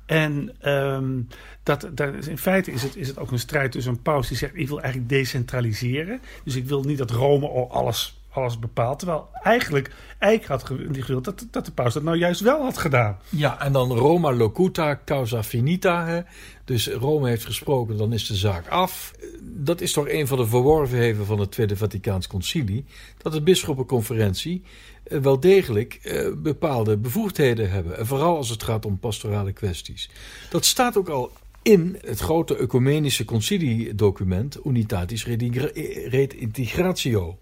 En 0.06 0.50
um, 0.64 1.28
dat, 1.62 1.88
dat, 1.92 2.26
in 2.26 2.38
feite 2.38 2.72
is 2.72 2.82
het, 2.82 2.96
is 2.96 3.08
het 3.08 3.18
ook 3.18 3.30
een 3.30 3.38
strijd 3.38 3.72
tussen 3.72 3.92
een 3.92 4.02
paus 4.02 4.28
die 4.28 4.36
zegt: 4.36 4.54
Ik 4.54 4.68
wil 4.68 4.80
eigenlijk 4.80 5.10
decentraliseren. 5.10 6.20
Dus 6.44 6.54
ik 6.54 6.66
wil 6.66 6.82
niet 6.82 6.98
dat 6.98 7.10
Rome 7.10 7.48
alles, 7.48 8.20
alles 8.36 8.58
bepaalt. 8.58 8.98
Terwijl 8.98 9.28
eigenlijk 9.42 9.90
Eijk 10.18 10.46
had 10.46 10.64
gewild 10.64 11.24
dat, 11.24 11.46
dat 11.50 11.64
de 11.64 11.72
paus 11.72 11.94
dat 11.94 12.02
nou 12.02 12.16
juist 12.16 12.40
wel 12.40 12.62
had 12.62 12.78
gedaan. 12.78 13.18
Ja, 13.28 13.60
en 13.60 13.72
dan 13.72 13.92
Roma 13.92 14.32
locuta 14.32 15.00
causa 15.04 15.42
finita. 15.42 16.06
Hè? 16.06 16.20
Dus 16.64 16.88
Rome 16.88 17.28
heeft 17.28 17.44
gesproken, 17.44 17.96
dan 17.96 18.12
is 18.12 18.26
de 18.26 18.34
zaak 18.34 18.68
af. 18.68 19.12
Dat 19.42 19.80
is 19.80 19.92
toch 19.92 20.08
een 20.08 20.26
van 20.26 20.38
de 20.38 20.46
verworvenheden 20.46 21.26
van 21.26 21.40
het 21.40 21.50
Tweede 21.50 21.76
Vaticaans 21.76 22.26
Concilie. 22.26 22.84
Dat 23.18 23.32
de 23.32 23.42
bisschoppenconferentie 23.42 24.62
eh, 25.02 25.18
wel 25.18 25.40
degelijk 25.40 25.98
eh, 26.02 26.32
bepaalde 26.36 26.96
bevoegdheden 26.96 27.70
hebben. 27.70 27.98
En 27.98 28.06
vooral 28.06 28.36
als 28.36 28.48
het 28.48 28.62
gaat 28.62 28.86
om 28.86 28.98
pastorale 28.98 29.52
kwesties. 29.52 30.10
Dat 30.50 30.64
staat 30.64 30.96
ook 30.96 31.08
al 31.08 31.32
in 31.62 31.98
het 32.00 32.18
grote 32.18 32.56
ecumenische 32.56 33.24
conciliedocument 33.24 34.58
Unitatis 34.64 35.26
Redintegratio. 35.26 37.38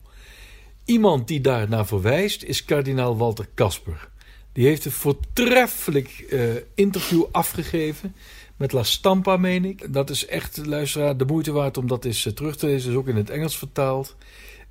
Iemand 0.85 1.29
die 1.29 1.40
daar 1.40 1.68
naar 1.68 1.87
verwijst 1.87 2.42
is 2.42 2.64
kardinaal 2.64 3.16
Walter 3.16 3.49
Kasper. 3.55 4.09
Die 4.53 4.66
heeft 4.66 4.85
een 4.85 4.90
voortreffelijk 4.90 6.25
uh, 6.31 6.42
interview 6.75 7.25
afgegeven 7.31 8.14
met 8.57 8.73
La 8.73 8.83
Stampa, 8.83 9.37
meen 9.37 9.64
ik. 9.64 9.92
Dat 9.92 10.11
is 10.11 10.27
echt, 10.27 10.66
luisteraar, 10.66 11.16
de 11.16 11.25
moeite 11.25 11.53
waard 11.53 11.77
om 11.77 11.87
dat 11.87 12.05
eens 12.05 12.25
uh, 12.25 12.33
terug 12.33 12.57
te 12.57 12.66
lezen. 12.66 12.90
is 12.90 12.97
ook 12.97 13.09
in 13.09 13.16
het 13.16 13.31
Engels 13.31 13.59
vertaald. 13.59 14.16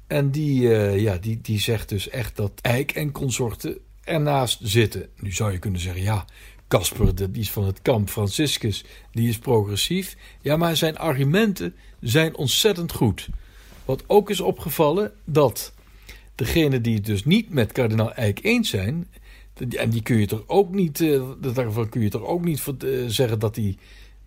En 0.07 0.31
die, 0.31 0.61
uh, 0.61 0.99
ja, 0.99 1.17
die, 1.17 1.41
die 1.41 1.59
zegt 1.59 1.89
dus 1.89 2.09
echt 2.09 2.35
dat 2.35 2.51
Eik 2.61 2.91
en 2.91 3.11
consorten 3.11 3.77
ernaast 4.03 4.59
zitten. 4.61 5.09
Nu 5.19 5.31
zou 5.31 5.51
je 5.51 5.59
kunnen 5.59 5.79
zeggen, 5.79 6.01
ja, 6.01 6.25
Casper, 6.67 7.15
die 7.15 7.41
is 7.41 7.51
van 7.51 7.65
het 7.65 7.81
kamp, 7.81 8.09
Franciscus, 8.09 8.85
die 9.11 9.29
is 9.29 9.37
progressief. 9.37 10.15
Ja, 10.41 10.57
maar 10.57 10.77
zijn 10.77 10.97
argumenten 10.97 11.75
zijn 11.99 12.35
ontzettend 12.35 12.91
goed. 12.91 13.29
Wat 13.85 14.03
ook 14.07 14.29
is 14.29 14.39
opgevallen, 14.39 15.11
dat 15.25 15.73
degene 16.43 16.81
die 16.81 16.95
het 16.95 17.05
dus 17.05 17.25
niet 17.25 17.49
met 17.49 17.71
kardinaal 17.71 18.13
Eijk 18.13 18.39
eens 18.43 18.69
zijn, 18.69 19.07
en 19.77 19.89
die 19.89 20.01
kun 20.01 20.17
je 20.17 20.25
toch 20.25 20.43
ook 20.47 20.73
niet, 20.73 20.99
uh, 20.99 21.23
daarvan 21.39 21.89
kun 21.89 22.01
je 22.01 22.09
toch 22.09 22.23
ook 22.23 22.43
niet 22.43 22.65
uh, 22.83 23.03
zeggen 23.07 23.39
dat 23.39 23.55
die, 23.55 23.77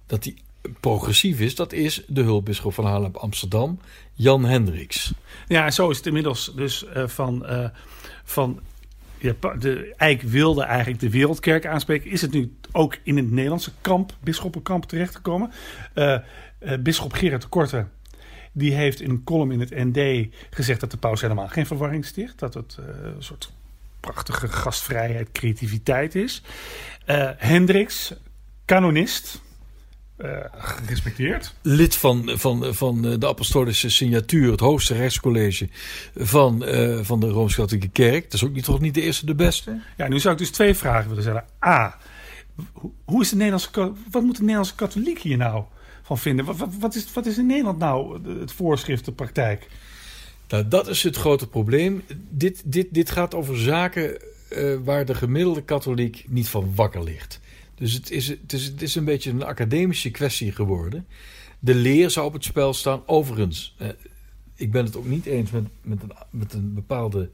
dat 0.07 0.22
die 0.22 0.35
progressief 0.81 1.40
is. 1.40 1.55
Dat 1.55 1.72
is 1.72 2.02
de 2.07 2.22
hulpbisschop 2.22 2.74
van 2.74 2.85
Haarlem 2.85 3.16
Amsterdam, 3.16 3.81
Jan 4.12 4.44
Hendricks. 4.44 5.12
Ja, 5.48 5.70
zo 5.70 5.90
is 5.90 5.96
het 5.96 6.07
inmiddels 6.07 6.52
dus 6.57 6.85
uh, 6.96 7.07
van, 7.07 7.46
van 8.24 8.61
ja, 9.18 9.35
de 9.59 9.94
Eik 9.96 10.22
wilde 10.22 10.62
eigenlijk 10.62 11.00
de 11.00 11.11
wereldkerk 11.11 11.66
aanspreken. 11.66 12.11
Is 12.11 12.20
het 12.20 12.33
nu 12.33 12.52
ook 12.72 12.96
in 13.02 13.16
het 13.16 13.31
Nederlandse 13.31 13.72
kamp, 13.81 14.16
bisschoppenkamp, 14.20 14.85
terechtgekomen? 14.85 15.50
Uh, 15.94 16.18
bisschop 16.81 17.12
Gerard 17.12 17.42
de 17.42 17.48
Korte 17.48 17.87
die 18.56 18.74
heeft 18.74 19.00
in 19.00 19.10
een 19.10 19.24
column 19.24 19.52
in 19.52 19.60
het 19.60 19.70
ND 19.70 20.28
gezegd 20.50 20.80
dat 20.80 20.90
de 20.90 20.96
paus 20.96 21.20
helemaal 21.20 21.48
geen 21.48 21.66
verwarring 21.66 22.04
sticht. 22.04 22.38
Dat 22.38 22.54
het 22.54 22.76
uh, 22.80 22.86
een 23.04 23.22
soort 23.22 23.52
prachtige 24.00 24.48
gastvrijheid, 24.48 25.32
creativiteit 25.32 26.14
is. 26.14 26.42
Uh, 27.06 27.30
Hendricks, 27.36 28.14
kanonist, 28.64 29.42
uh, 30.18 30.36
gerespecteerd. 30.52 31.54
Lid 31.62 31.96
van, 31.96 32.30
van, 32.34 32.74
van 32.74 33.02
de 33.02 33.26
apostolische 33.26 33.90
signatuur, 33.90 34.50
het 34.50 34.60
hoogste 34.60 34.94
rechtscollege 34.94 35.68
van, 36.14 36.68
uh, 36.68 36.98
van 37.02 37.20
de 37.20 37.28
Rooms-Katholieke 37.28 37.88
Kerk. 37.88 38.22
Dat 38.22 38.32
is 38.32 38.44
ook 38.44 38.52
niet, 38.52 38.64
toch 38.64 38.80
niet 38.80 38.94
de 38.94 39.02
eerste 39.02 39.26
de 39.26 39.34
beste? 39.34 39.80
Ja, 39.96 40.08
nu 40.08 40.20
zou 40.20 40.34
ik 40.34 40.40
dus 40.40 40.50
twee 40.50 40.74
vragen 40.74 41.08
willen 41.08 41.22
stellen. 41.22 41.44
A, 41.64 41.98
hoe 43.04 43.22
is 43.22 43.28
de 43.28 43.36
Nederlandse, 43.36 43.92
wat 44.10 44.22
moet 44.22 44.34
de 44.34 44.40
Nederlandse 44.40 44.74
katholiek 44.74 45.18
hier 45.18 45.36
nou 45.36 45.64
Wat, 46.06 46.68
wat, 46.80 46.94
is, 46.94 47.12
wat 47.12 47.26
is 47.26 47.38
in 47.38 47.46
Nederland 47.46 47.78
nou 47.78 48.28
het 48.38 48.52
voorschrift, 48.52 49.04
de 49.04 49.12
praktijk? 49.12 49.68
Nou, 50.48 50.68
dat 50.68 50.88
is 50.88 51.02
het 51.02 51.16
grote 51.16 51.48
probleem. 51.48 52.02
Dit, 52.30 52.62
dit, 52.64 52.86
dit 52.90 53.10
gaat 53.10 53.34
over 53.34 53.58
zaken 53.58 54.18
uh, 54.52 54.76
waar 54.84 55.04
de 55.04 55.14
gemiddelde 55.14 55.62
katholiek 55.62 56.24
niet 56.28 56.48
van 56.48 56.74
wakker 56.74 57.04
ligt. 57.04 57.40
Dus 57.74 57.92
het 57.92 58.10
is, 58.10 58.28
het, 58.28 58.52
is, 58.52 58.64
het 58.64 58.82
is 58.82 58.94
een 58.94 59.04
beetje 59.04 59.30
een 59.30 59.42
academische 59.42 60.10
kwestie 60.10 60.52
geworden. 60.52 61.06
De 61.58 61.74
leer 61.74 62.10
zou 62.10 62.26
op 62.26 62.32
het 62.32 62.44
spel 62.44 62.74
staan. 62.74 63.02
Overigens, 63.06 63.74
eh, 63.78 63.88
ik 64.54 64.70
ben 64.70 64.84
het 64.84 64.96
ook 64.96 65.06
niet 65.06 65.26
eens 65.26 65.50
met, 65.50 65.64
met, 65.82 66.02
een, 66.02 66.12
met 66.30 66.52
een 66.52 66.74
bepaalde, 66.74 67.30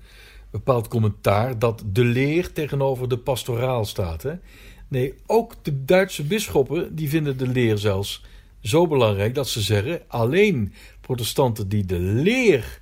bepaald 0.51 0.89
commentaar 0.89 1.59
dat 1.59 1.83
de 1.87 2.05
leer 2.05 2.53
tegenover 2.53 3.09
de 3.09 3.19
pastoraal 3.19 3.85
staat. 3.85 4.23
Hè? 4.23 4.35
Nee, 4.89 5.15
ook 5.27 5.55
de 5.63 5.85
Duitse 5.85 6.23
bisschoppen 6.23 6.95
die 6.95 7.09
vinden 7.09 7.37
de 7.37 7.47
leer 7.47 7.79
zelfs 7.79 8.25
zo 8.63 8.87
belangrijk 8.87 9.35
dat 9.35 9.49
ze 9.49 9.61
zeggen: 9.61 10.03
alleen 10.07 10.73
protestanten 11.01 11.69
die 11.69 11.85
de 11.85 11.99
leer 11.99 12.81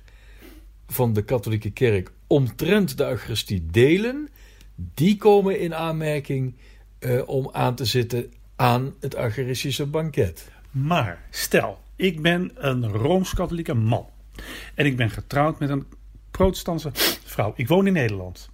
van 0.87 1.13
de 1.13 1.23
katholieke 1.23 1.71
kerk 1.71 2.11
omtrent 2.27 2.97
de 2.97 3.03
Eucharistie 3.03 3.65
delen, 3.71 4.29
die 4.75 5.17
komen 5.17 5.59
in 5.59 5.75
aanmerking 5.75 6.55
uh, 6.99 7.27
om 7.29 7.49
aan 7.51 7.75
te 7.75 7.85
zitten 7.85 8.33
aan 8.55 8.93
het 8.99 9.15
Eucharistische 9.15 9.85
banket. 9.85 10.51
Maar 10.71 11.25
stel, 11.29 11.79
ik 11.95 12.21
ben 12.21 12.51
een 12.55 12.87
rooms-katholieke 12.87 13.73
man 13.73 14.05
en 14.75 14.85
ik 14.85 14.95
ben 14.95 15.09
getrouwd 15.09 15.59
met 15.59 15.69
een 15.69 15.85
protestantse 16.31 16.89
vrouw. 17.23 17.53
Ik 17.55 17.67
woon 17.67 17.87
in 17.87 17.93
Nederland. 17.93 18.50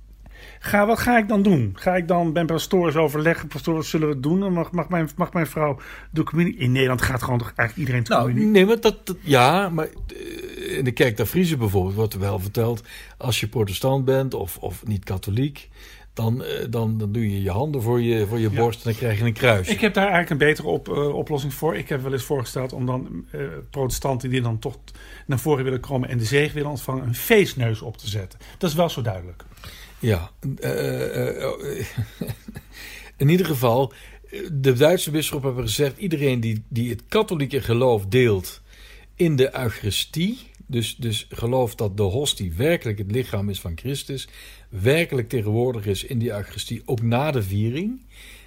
Ga, 0.60 0.86
wat 0.86 1.00
ga 1.00 1.17
ik 1.17 1.28
dan 1.28 1.41
doen? 1.41 1.72
Ga 1.74 1.96
ik 1.96 2.08
dan 2.08 2.34
bij 2.34 2.46
pastoors 2.46 2.96
overleggen? 2.96 3.48
Pastoor, 3.48 3.76
wat 3.76 3.86
zullen 3.86 4.08
we 4.08 4.20
doen? 4.20 4.54
Mag, 4.54 4.72
mag, 4.72 4.89
mijn, 4.89 5.10
mag 5.15 5.34
mijn 5.34 5.48
vrouw 5.48 5.80
de 6.12 6.24
communie... 6.24 6.56
In 6.56 6.72
Nederland 6.72 7.02
gaat 7.02 7.24
gewoon 7.24 7.39
toch 7.39 7.54
eigenlijk 7.56 7.78
iedereen 7.78 8.04
de 8.04 8.10
nou, 8.10 8.50
Nee, 8.50 8.65
maar 8.65 8.80
dat, 8.80 9.08
dat, 9.08 9.17
ja, 9.22 9.70
maar 9.70 9.88
in 10.78 10.84
de 10.84 10.91
kerk 10.91 11.17
der 11.17 11.26
Friese 11.26 11.58
bijvoorbeeld 11.58 11.96
wordt 11.96 12.13
er 12.13 12.20
wel 12.20 12.39
verteld... 12.39 12.84
als 13.17 13.39
je 13.39 13.48
protestant 13.48 14.06
bent 14.06 14.34
of, 14.34 14.58
of 14.58 14.86
niet 14.86 15.04
katholiek... 15.04 15.70
Dan, 16.13 16.43
dan, 16.70 16.98
dan 16.98 17.12
doe 17.12 17.32
je 17.32 17.41
je 17.41 17.52
handen 17.52 17.82
voor 17.82 18.02
je, 18.02 18.28
voor 18.28 18.39
je 18.39 18.50
ja. 18.52 18.56
borst 18.62 18.78
en 18.78 18.91
dan 18.91 19.00
krijg 19.00 19.20
je 19.20 19.26
een 19.26 19.34
kruis. 19.34 19.67
Ik 19.67 19.80
heb 19.80 19.93
daar 19.93 20.08
eigenlijk 20.08 20.32
een 20.32 20.48
betere 20.48 20.67
op, 20.67 20.89
uh, 20.89 21.15
oplossing 21.15 21.54
voor. 21.54 21.76
Ik 21.76 21.89
heb 21.89 22.02
wel 22.02 22.13
eens 22.13 22.24
voorgesteld 22.24 22.74
om 22.74 22.86
dan 22.86 23.26
uh, 23.32 23.41
protestanten 23.70 24.30
die 24.30 24.41
dan 24.41 24.60
toch 24.60 24.78
naar 25.26 25.39
voren 25.39 25.63
willen 25.63 25.80
komen 25.80 26.10
en 26.10 26.17
de 26.17 26.24
zegen 26.24 26.54
willen 26.56 26.70
ontvangen, 26.70 27.04
een 27.04 27.15
feestneus 27.15 27.82
op 27.82 27.98
te 27.98 28.08
zetten. 28.08 28.39
Dat 28.58 28.70
is 28.70 28.76
wel 28.76 28.89
zo 28.89 29.02
duidelijk. 29.02 29.43
Ja, 30.00 30.32
uh, 30.64 31.52
in 33.18 33.30
ieder 33.30 33.46
geval, 33.46 33.94
de 34.52 34.74
Duitse 34.74 35.12
bisschop 35.12 35.44
hebben 35.44 35.64
gezegd: 35.64 35.98
iedereen 35.98 36.40
die, 36.40 36.64
die 36.68 36.90
het 36.90 37.04
katholieke 37.08 37.62
geloof 37.62 38.06
deelt 38.06 38.62
in 39.16 39.36
de 39.36 39.58
Eucharistie, 39.60 40.38
dus, 40.66 40.96
dus 40.96 41.28
gelooft 41.30 41.78
dat 41.78 41.98
de 41.98 42.04
hostie 42.04 42.54
werkelijk 42.54 42.98
het 42.98 43.12
lichaam 43.12 43.50
is 43.50 43.62
van 43.62 43.78
Christus, 43.78 44.28
werkelijk 44.70 45.30
tegenwoordig 45.30 45.86
is 45.86 46.04
in 46.04 46.20
die 46.20 46.32
Eucharistie, 46.32 46.82
ook 46.86 47.02
na 47.02 47.32
de 47.32 47.44
viering, 47.44 48.02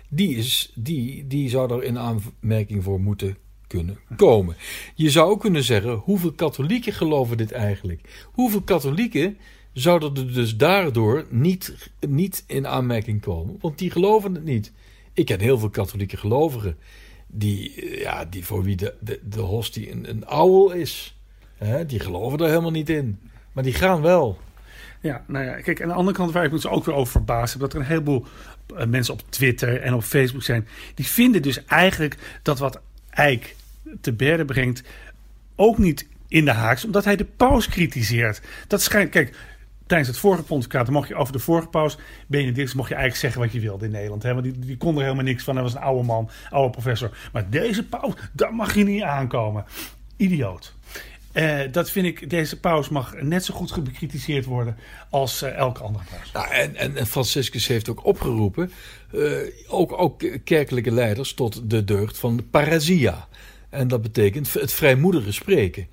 die, 0.09 0.37
is, 0.37 0.73
die, 0.75 1.27
die 1.27 1.49
zou 1.49 1.75
er 1.75 1.83
in 1.83 1.99
aanmerking 1.99 2.85
voor 2.85 3.01
moeten 3.01 3.37
kunnen 3.67 3.99
komen. 4.17 4.57
Je 4.95 5.11
zou 5.11 5.31
ook 5.31 5.41
kunnen 5.41 5.65
zeggen: 5.65 5.93
hoeveel 5.93 6.33
katholieken 6.33 6.93
geloven 6.93 7.37
dit 7.37 7.53
eigenlijk? 7.53 8.29
Hoeveel 8.33 8.63
katholieken 8.63 9.39
zouden 9.81 10.17
er 10.17 10.33
dus 10.33 10.57
daardoor 10.57 11.27
niet, 11.29 11.91
niet 12.09 12.45
in 12.47 12.67
aanmerking 12.67 13.21
komen. 13.21 13.57
Want 13.61 13.79
die 13.79 13.91
geloven 13.91 14.35
het 14.35 14.45
niet. 14.45 14.73
Ik 15.13 15.27
ken 15.27 15.41
heel 15.41 15.59
veel 15.59 15.71
katholieke 15.71 16.17
gelovigen. 16.17 16.77
Die, 17.27 17.87
ja, 17.99 18.25
die 18.25 18.45
voor 18.45 18.65
wie 18.65 18.77
de, 18.77 18.95
de, 19.01 19.21
de 19.29 19.41
hostie 19.41 19.91
een, 19.91 20.11
een 20.11 20.27
ouwel 20.27 20.71
is. 20.71 21.17
Hè, 21.57 21.87
die 21.87 22.01
geloven 22.01 22.39
er 22.39 22.49
helemaal 22.49 22.71
niet 22.71 22.89
in. 22.89 23.19
Maar 23.53 23.65
die 23.65 23.75
gaan 23.75 24.01
wel. 24.01 24.39
Ja, 25.01 25.25
nou 25.27 25.45
ja, 25.45 25.61
kijk, 25.61 25.83
aan 25.83 25.89
de 25.89 25.95
andere 25.95 26.17
kant 26.17 26.33
waar 26.33 26.45
ik 26.45 26.51
me 26.51 26.57
dus 26.57 26.67
ook 26.67 26.85
weer 26.85 26.95
over 26.95 27.13
verbazen... 27.13 27.61
dat 27.61 27.73
er 27.73 27.79
een 27.79 27.87
heleboel 27.87 28.27
uh, 28.77 28.85
mensen 28.85 29.15
op 29.15 29.23
Twitter 29.29 29.81
en 29.81 29.95
op 29.95 30.03
Facebook 30.03 30.43
zijn... 30.43 30.69
die 30.95 31.07
vinden 31.07 31.43
dus 31.43 31.65
eigenlijk 31.65 32.41
dat 32.43 32.59
wat 32.59 32.81
Eik 33.11 33.57
te 34.01 34.13
berden 34.13 34.47
brengt... 34.47 34.83
ook 35.57 35.79
niet 35.79 36.07
in 36.29 36.45
de 36.45 36.53
haaks, 36.53 36.85
omdat 36.85 37.05
hij 37.05 37.17
de 37.17 37.25
paus 37.25 37.69
kritiseert. 37.69 38.41
Dat 38.67 38.83
schijnt, 38.83 39.11
kijk, 39.11 39.37
tijdens 39.91 40.09
het 40.09 40.19
vorige 40.19 40.43
pontificaat 40.43 40.91
mocht 40.91 41.09
je 41.09 41.15
over 41.15 41.33
de 41.33 41.39
vorige 41.39 41.69
paus, 41.69 41.97
Benedictus, 42.27 42.75
mocht 42.75 42.89
je 42.89 42.95
eigenlijk 42.95 43.25
zeggen 43.25 43.41
wat 43.41 43.53
je 43.53 43.61
wilde 43.61 43.85
in 43.85 43.91
Nederland. 43.91 44.23
Hè? 44.23 44.33
Want 44.33 44.45
die, 44.45 44.59
die 44.59 44.77
kon 44.77 44.97
er 44.97 45.03
helemaal 45.03 45.25
niks 45.25 45.45
van. 45.45 45.55
Hij 45.55 45.65
was 45.65 45.75
een 45.75 45.81
oude 45.81 46.03
man, 46.03 46.31
oude 46.51 46.71
professor. 46.71 47.17
Maar 47.33 47.51
deze 47.51 47.85
paus, 47.85 48.13
daar 48.33 48.55
mag 48.55 48.75
je 48.75 48.85
niet 48.85 49.03
aankomen. 49.03 49.65
Idioot. 50.17 50.75
Uh, 51.33 51.61
dat 51.73 51.91
vind 51.91 52.07
ik, 52.07 52.31
deze 52.31 52.61
paus 52.61 52.89
mag 52.89 53.15
net 53.21 53.45
zo 53.45 53.55
goed 53.55 53.85
bekritiseerd 53.85 54.45
worden 54.45 54.77
als 55.11 55.43
uh, 55.43 55.57
elke 55.57 55.83
andere 55.83 56.05
paus. 56.11 56.33
Nou, 56.33 56.55
en, 56.55 56.97
en 56.97 57.07
Franciscus 57.07 57.67
heeft 57.67 57.89
ook 57.89 58.05
opgeroepen, 58.05 58.73
uh, 59.13 59.37
ook, 59.69 59.93
ook 59.99 60.23
kerkelijke 60.45 60.91
leiders, 60.91 61.35
tot 61.35 61.71
de 61.71 61.85
deugd 61.85 62.19
van 62.19 62.37
de 62.37 62.43
parasia. 62.43 63.29
En 63.71 63.89
dat 63.89 64.03
betekent 64.03 64.53
het 64.53 64.73
vrijmoedige 64.73 65.33
spreken. 65.33 65.87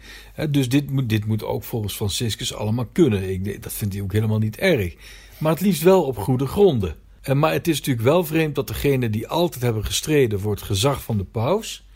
dus 0.49 0.69
dit 0.69 0.89
moet, 0.89 1.09
dit 1.09 1.25
moet 1.25 1.43
ook 1.43 1.63
volgens 1.63 1.95
Franciscus 1.95 2.53
allemaal 2.53 2.85
kunnen. 2.85 3.29
Ik, 3.29 3.63
dat 3.63 3.73
vindt 3.73 3.93
hij 3.93 4.03
ook 4.03 4.13
helemaal 4.13 4.39
niet 4.39 4.57
erg. 4.57 4.95
Maar 5.37 5.51
het 5.51 5.61
liefst 5.61 5.83
wel 5.83 6.03
op 6.03 6.17
goede 6.17 6.47
gronden. 6.47 6.95
En, 7.21 7.39
maar 7.39 7.51
het 7.51 7.67
is 7.67 7.77
natuurlijk 7.77 8.07
wel 8.07 8.25
vreemd 8.25 8.55
dat 8.55 8.67
degenen 8.67 9.11
die 9.11 9.27
altijd 9.27 9.63
hebben 9.63 9.85
gestreden 9.85 10.39
voor 10.39 10.51
het 10.51 10.61
gezag 10.61 11.03
van 11.03 11.17
de 11.17 11.23
paus, 11.23 11.87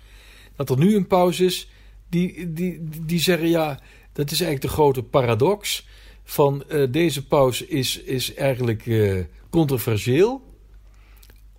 dat 0.55 0.69
er 0.69 0.77
nu 0.77 0.95
een 0.95 1.07
paus 1.07 1.39
is 1.39 1.69
die, 2.09 2.53
die, 2.53 2.81
die 3.05 3.19
zeggen: 3.19 3.49
ja, 3.49 3.79
dat 4.13 4.31
is 4.31 4.41
eigenlijk 4.41 4.61
de 4.61 4.81
grote 4.81 5.03
paradox. 5.03 5.87
van 6.23 6.63
eh, 6.63 6.91
deze 6.91 7.27
paus 7.27 7.61
is, 7.61 8.01
is 8.01 8.33
eigenlijk 8.33 8.87
eh, 8.87 9.19
controversieel. 9.49 10.50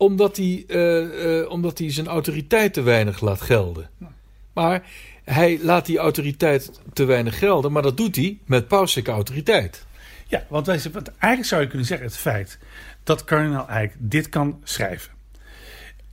Omdat 0.02 0.36
hij, 0.36 0.64
eh, 0.68 1.40
eh, 1.40 1.50
omdat 1.50 1.78
hij 1.78 1.92
zijn 1.92 2.06
autoriteit 2.06 2.72
te 2.72 2.82
weinig 2.82 3.20
laat 3.20 3.40
gelden. 3.40 3.90
Maar 4.52 4.82
hij 5.24 5.58
laat 5.62 5.86
die 5.86 5.98
autoriteit 5.98 6.80
te 6.92 7.04
weinig 7.04 7.38
gelden. 7.38 7.72
Maar 7.72 7.82
dat 7.82 7.96
doet 7.96 8.16
hij 8.16 8.38
met 8.44 8.68
pauselijke 8.68 9.10
autoriteit. 9.10 9.84
Ja, 10.26 10.44
want, 10.48 10.66
wij, 10.66 10.80
want 10.92 11.08
eigenlijk 11.08 11.44
zou 11.44 11.62
je 11.62 11.68
kunnen 11.68 11.86
zeggen: 11.86 12.06
het 12.06 12.16
feit 12.16 12.58
dat 13.04 13.24
kardinaal 13.24 13.68
Eijk 13.68 13.94
dit 13.98 14.28
kan 14.28 14.60
schrijven. 14.64 15.12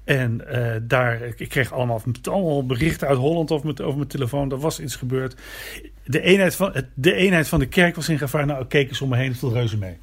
En 0.08 0.48
eh, 0.48 0.82
daar, 0.82 1.22
ik 1.36 1.50
kreeg 1.50 1.74
allemaal, 1.74 2.02
allemaal 2.24 2.66
berichten 2.66 3.08
uit 3.08 3.18
Holland 3.18 3.52
over 3.52 3.66
mijn, 3.66 3.80
over 3.80 3.98
mijn 3.98 4.10
telefoon. 4.10 4.52
Er 4.52 4.60
was 4.60 4.80
iets 4.80 4.96
gebeurd. 4.96 5.36
De 6.06 6.22
eenheid 6.22 6.56
van, 6.56 6.74
de 6.94 7.14
eenheid 7.14 7.48
van 7.48 7.60
de 7.60 7.68
kerk 7.68 7.96
was 7.96 8.10
in 8.10 8.18
gevaar. 8.18 8.46
Nou, 8.46 8.66
keek 8.66 8.90
eens 8.90 9.02
om 9.02 9.10
me 9.10 9.18
heen, 9.18 9.30
het 9.30 9.38
viel 9.38 9.54
reuze 9.54 9.78
mee. 9.78 9.98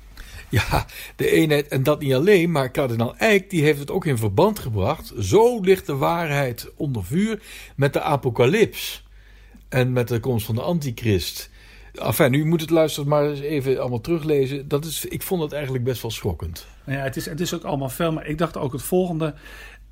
Ja, 0.49 0.87
de 1.17 1.31
eenheid, 1.31 1.69
en 1.69 1.83
dat 1.83 2.01
niet 2.01 2.15
alleen, 2.15 2.51
maar 2.51 2.71
kardinaal 2.71 3.17
Eijk 3.17 3.51
die 3.51 3.63
heeft 3.63 3.79
het 3.79 3.91
ook 3.91 4.07
in 4.07 4.19
verband 4.19 4.59
gebracht. 4.59 5.13
Zo 5.19 5.61
ligt 5.61 5.87
de 5.87 5.97
waarheid 5.97 6.71
onder 6.77 7.05
vuur 7.05 7.43
met 7.77 7.93
de 7.93 8.01
apocalyps 8.01 9.05
en 9.69 9.93
met 9.93 10.09
de 10.09 10.21
komst 10.21 10.47
van 10.47 10.55
de 10.55 10.63
antichrist. 10.63 11.51
Enfin, 11.95 12.35
u 12.35 12.45
moet 12.45 12.61
het 12.61 12.71
luisteren, 12.71 13.09
maar 13.09 13.31
eens 13.31 13.41
even 13.41 13.81
allemaal 13.81 14.01
teruglezen. 14.01 14.69
Dat 14.69 14.85
is, 14.85 15.05
ik 15.05 15.23
vond 15.23 15.43
het 15.43 15.53
eigenlijk 15.53 15.85
best 15.85 16.03
wel 16.03 16.11
schokkend. 16.11 16.67
Nou 16.85 16.99
ja, 16.99 17.05
het 17.05 17.17
is, 17.17 17.27
het 17.27 17.41
is 17.41 17.55
ook 17.55 17.63
allemaal 17.63 17.89
fel, 17.89 18.13
maar 18.13 18.27
ik 18.27 18.39
dacht 18.39 18.57
ook 18.57 18.73
het 18.73 18.83
volgende. 18.83 19.35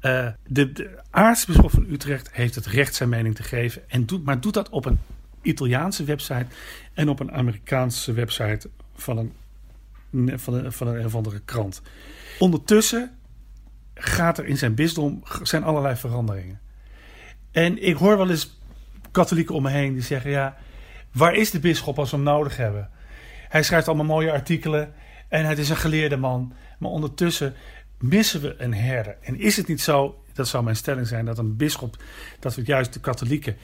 Eh, 0.03 0.29
de, 0.47 0.73
de 0.73 0.99
aartsbisschop 1.11 1.71
van 1.71 1.87
Utrecht 1.91 2.33
heeft 2.33 2.55
het 2.55 2.67
recht 2.67 2.95
zijn 2.95 3.09
mening 3.09 3.35
te 3.35 3.43
geven. 3.43 3.91
En 3.91 4.07
doet, 4.07 4.25
maar 4.25 4.41
doet 4.41 4.55
dat 4.55 4.69
op 4.69 4.85
een 4.85 4.99
Italiaanse 5.43 6.05
website 6.05 6.47
en 6.95 7.09
op 7.09 7.21
een 7.21 7.33
Amerikaanse 7.33 8.12
website 8.12 8.71
van 8.95 9.19
een, 9.19 10.38
van 10.38 10.55
een, 10.55 10.73
van 10.73 10.87
een 10.87 11.05
of 11.05 11.15
andere 11.15 11.41
krant. 11.45 11.83
Ondertussen 12.38 13.11
gaat 13.95 14.38
er 14.38 14.45
in 14.45 14.59
zijn 14.59 14.75
bisdom 14.75 15.23
zijn 15.43 15.62
allerlei 15.62 15.97
veranderingen. 15.97 16.61
En 17.51 17.83
ik 17.83 17.97
hoor 17.97 18.17
wel 18.17 18.31
eens 18.31 18.61
katholieken 19.11 19.55
om 19.55 19.62
me 19.62 19.71
heen 19.71 19.93
die 19.93 20.03
zeggen: 20.03 20.31
ja, 20.31 20.57
waar 21.12 21.35
is 21.35 21.51
de 21.51 21.61
bisschop 21.61 21.99
als 21.99 22.11
we 22.11 22.17
hem 22.17 22.25
nodig 22.25 22.57
hebben? 22.57 22.91
Hij 23.49 23.62
schrijft 23.62 23.88
allemaal 23.88 24.07
mooie 24.07 24.33
artikelen 24.33 24.95
en 25.29 25.45
het 25.45 25.59
is 25.59 25.69
een 25.69 25.77
geleerde 25.77 26.17
man. 26.17 26.53
Maar 26.79 26.91
ondertussen 26.91 27.55
missen 28.03 28.41
we 28.41 28.55
een 28.59 28.75
herder. 28.75 29.17
En 29.21 29.41
is 29.41 29.57
het 29.57 29.69
niet 29.69 29.81
zo, 29.81 30.23
dat 30.33 30.49
zou 30.49 30.65
mijn 30.65 30.77
stelling 30.77 31.07
zijn, 31.07 31.25
dat 31.25 31.38
een 31.38 31.57
bisschop, 31.57 31.97
dat 32.41 32.55
we 32.55 32.62
juist 32.65 32.93
de 32.93 33.01
katholieken 33.01 33.57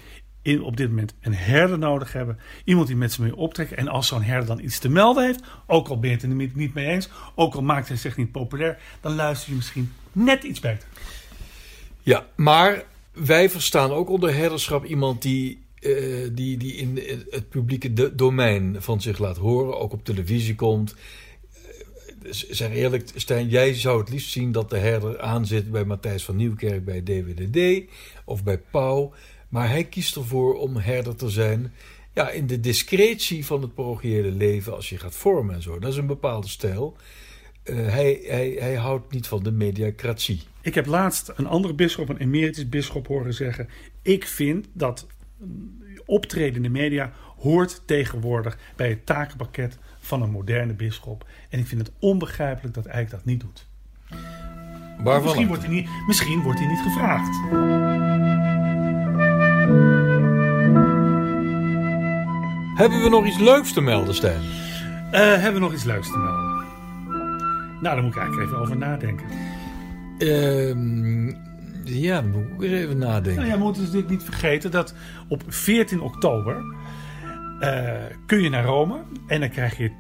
in, 0.43 0.63
op 0.63 0.77
dit 0.77 0.89
moment 0.89 1.15
een 1.21 1.35
herder 1.35 1.79
nodig 1.79 2.13
hebben. 2.13 2.39
Iemand 2.65 2.87
die 2.87 2.97
met 2.97 3.13
ze 3.13 3.23
mee 3.23 3.37
optrekt. 3.37 3.73
En 3.73 3.89
als 3.89 4.07
zo'n 4.07 4.23
herder 4.23 4.47
dan 4.47 4.61
iets 4.61 4.79
te 4.79 4.89
melden 4.89 5.25
heeft, 5.25 5.41
ook 5.67 5.89
al 5.89 5.99
ben 5.99 6.11
je 6.11 6.17
het 6.17 6.25
er 6.25 6.51
niet 6.55 6.75
mee 6.75 6.87
eens, 6.87 7.09
ook 7.35 7.55
al 7.55 7.63
maakt 7.63 7.89
hij 7.89 7.97
zich 7.97 8.17
niet 8.17 8.33
populair, 8.33 8.79
dan 9.01 9.15
luister 9.15 9.51
je 9.51 9.57
misschien 9.57 9.93
net 10.13 10.43
iets 10.45 10.61
beter. 10.61 10.89
Ja, 12.03 12.27
maar 12.37 12.85
wij 13.13 13.51
verstaan 13.51 13.91
ook 13.91 14.09
onder 14.09 14.35
herderschap 14.35 14.85
iemand 14.85 15.23
die, 15.23 15.65
eh, 15.81 16.29
die, 16.33 16.57
die 16.57 16.75
in 16.75 17.03
het 17.31 17.49
publieke 17.49 17.93
do- 17.93 18.15
domein 18.15 18.77
van 18.79 19.01
zich 19.01 19.19
laat 19.19 19.37
horen, 19.37 19.79
ook 19.79 19.93
op 19.93 20.05
televisie 20.05 20.55
komt. 20.55 20.95
Zeg 22.31 22.71
eerlijk, 22.71 23.11
Stijn, 23.15 23.49
jij 23.49 23.75
zou 23.75 24.01
het 24.01 24.09
liefst 24.09 24.31
zien 24.31 24.53
dat 24.53 24.71
de 24.71 24.79
herder 24.79 25.21
aanzit 25.21 25.71
bij 25.71 25.85
Matthijs 25.85 26.25
van 26.25 26.37
Nieuwkerk 26.37 26.85
bij 26.85 27.03
DWDD 27.03 27.91
of 28.25 28.45
bij 28.45 28.59
Pauw. 28.59 29.13
Maar 29.49 29.69
hij 29.69 29.85
kiest 29.85 30.17
ervoor 30.17 30.55
om 30.55 30.77
herder 30.77 31.17
te 31.17 31.31
zijn. 31.31 31.73
Ja, 32.15 32.31
in 32.31 32.47
de 32.47 32.61
discretie 32.61 33.47
van 33.47 33.63
het 33.63 33.75
parochiële 33.75 34.31
leven 34.31 34.75
als 34.75 34.89
je 34.89 34.99
gaat 34.99 35.15
vormen 35.15 35.55
en 35.55 35.63
zo. 35.63 35.79
Dat 35.79 35.93
is 35.93 35.97
een 35.97 36.07
bepaalde 36.07 36.49
stijl. 36.49 36.97
Eh, 37.63 37.77
hij, 37.77 38.21
hij, 38.27 38.57
hij 38.59 38.75
houdt 38.75 39.13
niet 39.13 39.27
van 39.27 39.43
de 39.43 39.51
mediacratie. 39.51 40.43
Ik 40.61 40.75
heb 40.75 40.87
laatst 40.87 41.33
een 41.37 41.47
andere 41.47 41.75
bisschop, 41.75 42.09
een 42.09 42.17
emeritus 42.17 42.69
bisschop, 42.69 43.07
horen 43.07 43.35
zeggen. 43.35 43.69
Ik 44.03 44.27
vind 44.27 44.67
dat 44.73 45.07
optreden 46.05 46.57
in 46.57 46.63
de 46.63 46.69
media 46.69 47.13
hoort 47.39 47.83
tegenwoordig 47.85 48.59
bij 48.77 48.89
het 48.89 49.07
takenpakket 49.07 49.79
van 50.09 50.23
een 50.23 50.31
moderne 50.31 50.73
bisschop. 50.73 51.27
En 51.49 51.59
ik 51.59 51.67
vind 51.67 51.81
het 51.81 51.97
onbegrijpelijk 51.99 52.75
dat 52.75 52.87
Eijk 52.87 53.11
dat 53.11 53.25
niet 53.25 53.41
doet. 53.41 53.67
Misschien 55.05 55.47
wordt, 55.47 55.63
hij 55.63 55.73
niet, 55.73 55.89
misschien 56.07 56.43
wordt 56.43 56.59
hij 56.59 56.69
niet 56.69 56.81
gevraagd. 56.81 57.37
Hebben 62.79 63.03
we 63.03 63.09
nog 63.09 63.27
iets 63.27 63.39
leuks 63.39 63.73
te 63.73 63.81
melden, 63.81 64.15
Stijn? 64.15 64.41
Eh, 65.11 65.21
hebben 65.21 65.53
we 65.53 65.59
nog 65.59 65.73
iets 65.73 65.85
leuks 65.85 66.11
te 66.13 66.19
melden? 66.19 66.67
Nou, 67.81 67.95
daar 67.95 68.03
moet 68.03 68.15
ik 68.15 68.21
eigenlijk 68.21 68.49
even 68.49 68.61
over 68.63 68.77
nadenken. 68.77 69.27
Ehm, 70.19 71.27
ja, 71.85 72.21
dan 72.21 72.31
moet 72.31 72.45
ik 72.45 72.53
ook 72.53 72.63
even 72.63 72.99
nadenken. 72.99 73.35
Nou 73.35 73.47
ja, 73.47 73.59
we 73.59 73.65
moeten 73.65 73.83
natuurlijk 73.83 74.11
niet 74.11 74.23
vergeten 74.23 74.71
dat 74.71 74.95
op 75.29 75.43
14 75.47 76.01
oktober 76.01 76.63
eh, 77.61 78.17
kun 78.27 78.43
je 78.43 78.49
naar 78.49 78.65
Rome. 78.65 79.03
En 79.27 79.41
dan 79.41 79.51
krijg 79.51 79.77
je 79.79 79.91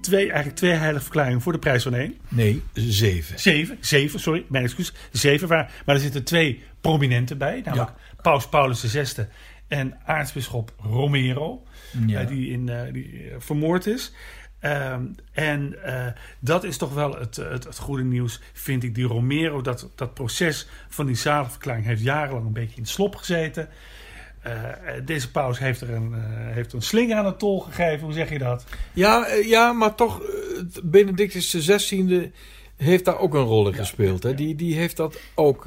twee, 0.00 0.26
eigenlijk 0.26 0.56
twee 0.56 0.72
heilige 0.72 1.02
verklaringen 1.02 1.40
voor 1.40 1.52
de 1.52 1.58
prijs 1.58 1.82
van 1.82 1.94
één. 1.94 2.14
Nee, 2.28 2.62
zeven. 2.72 3.38
Zeven, 3.38 3.76
zeven, 3.80 4.20
sorry, 4.20 4.44
mijn 4.48 4.64
excuus. 4.64 4.92
Zeven, 5.12 5.48
waar, 5.48 5.72
maar 5.84 5.94
er 5.94 6.00
zitten 6.00 6.24
twee 6.24 6.62
prominenten 6.80 7.38
bij. 7.38 7.62
Namelijk 7.64 7.90
Paus 8.22 8.48
Paulus 8.48 8.80
VI 8.80 9.26
en 9.68 9.98
aartsbisschop 10.04 10.72
Romero. 10.78 11.62
Ja. 12.06 12.20
eh, 12.20 12.28
die, 12.28 12.50
in, 12.50 12.68
eh, 12.68 12.92
die 12.92 13.32
vermoord 13.38 13.86
is. 13.86 14.12
Ehm, 14.60 15.04
en 15.32 15.76
dat 16.38 16.64
is 16.64 16.76
toch 16.76 16.94
wel 16.94 17.18
het, 17.18 17.36
het, 17.36 17.64
het 17.64 17.78
goede 17.78 18.04
nieuws, 18.04 18.40
vind 18.52 18.82
ik. 18.82 18.94
Die 18.94 19.06
Romero, 19.06 19.60
dat, 19.60 19.90
dat 19.94 20.14
proces 20.14 20.68
van 20.88 21.06
die 21.06 21.16
zaligverklaring 21.16 21.86
heeft 21.86 22.02
jarenlang 22.02 22.46
een 22.46 22.52
beetje 22.52 22.80
in 22.80 22.86
slop 22.86 23.16
gezeten. 23.16 23.68
Eh, 24.46 24.96
eh, 24.96 25.06
deze 25.06 25.30
paus 25.30 25.58
heeft 25.58 25.80
er 25.80 25.90
een, 25.90 26.14
eh, 26.14 26.20
heeft 26.54 26.72
een 26.72 26.82
slinger 26.82 27.16
aan 27.16 27.24
de 27.24 27.36
tol 27.36 27.60
gegeven. 27.60 28.04
Hoe 28.04 28.12
zeg 28.12 28.30
je 28.30 28.38
dat? 28.38 28.64
Ja, 28.92 29.26
ja, 29.26 29.72
maar 29.72 29.94
toch, 29.94 30.22
Benedictus 30.82 31.50
XVI 31.50 32.30
heeft 32.76 33.04
daar 33.04 33.18
ook 33.18 33.34
een 33.34 33.44
rol 33.44 33.68
in 33.68 33.74
gespeeld. 33.74 34.22
Hè? 34.22 34.34
Die, 34.34 34.54
die 34.54 34.74
heeft 34.74 34.96
dat 34.96 35.18
ook 35.34 35.66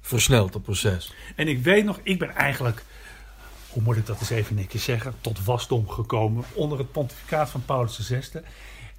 versneld, 0.00 0.52
dat 0.52 0.62
proces. 0.62 1.14
En 1.36 1.48
ik 1.48 1.62
weet 1.62 1.84
nog, 1.84 2.00
ik 2.02 2.18
ben 2.18 2.34
eigenlijk, 2.34 2.82
hoe 3.68 3.82
moet 3.82 3.96
ik 3.96 4.06
dat 4.06 4.20
eens 4.20 4.30
even 4.30 4.54
netjes 4.54 4.84
zeggen, 4.84 5.14
tot 5.20 5.44
wasdom 5.44 5.88
gekomen 5.88 6.44
onder 6.52 6.78
het 6.78 6.92
pontificaat 6.92 7.50
van 7.50 7.64
Paulus 7.64 7.96
VI. 8.02 8.20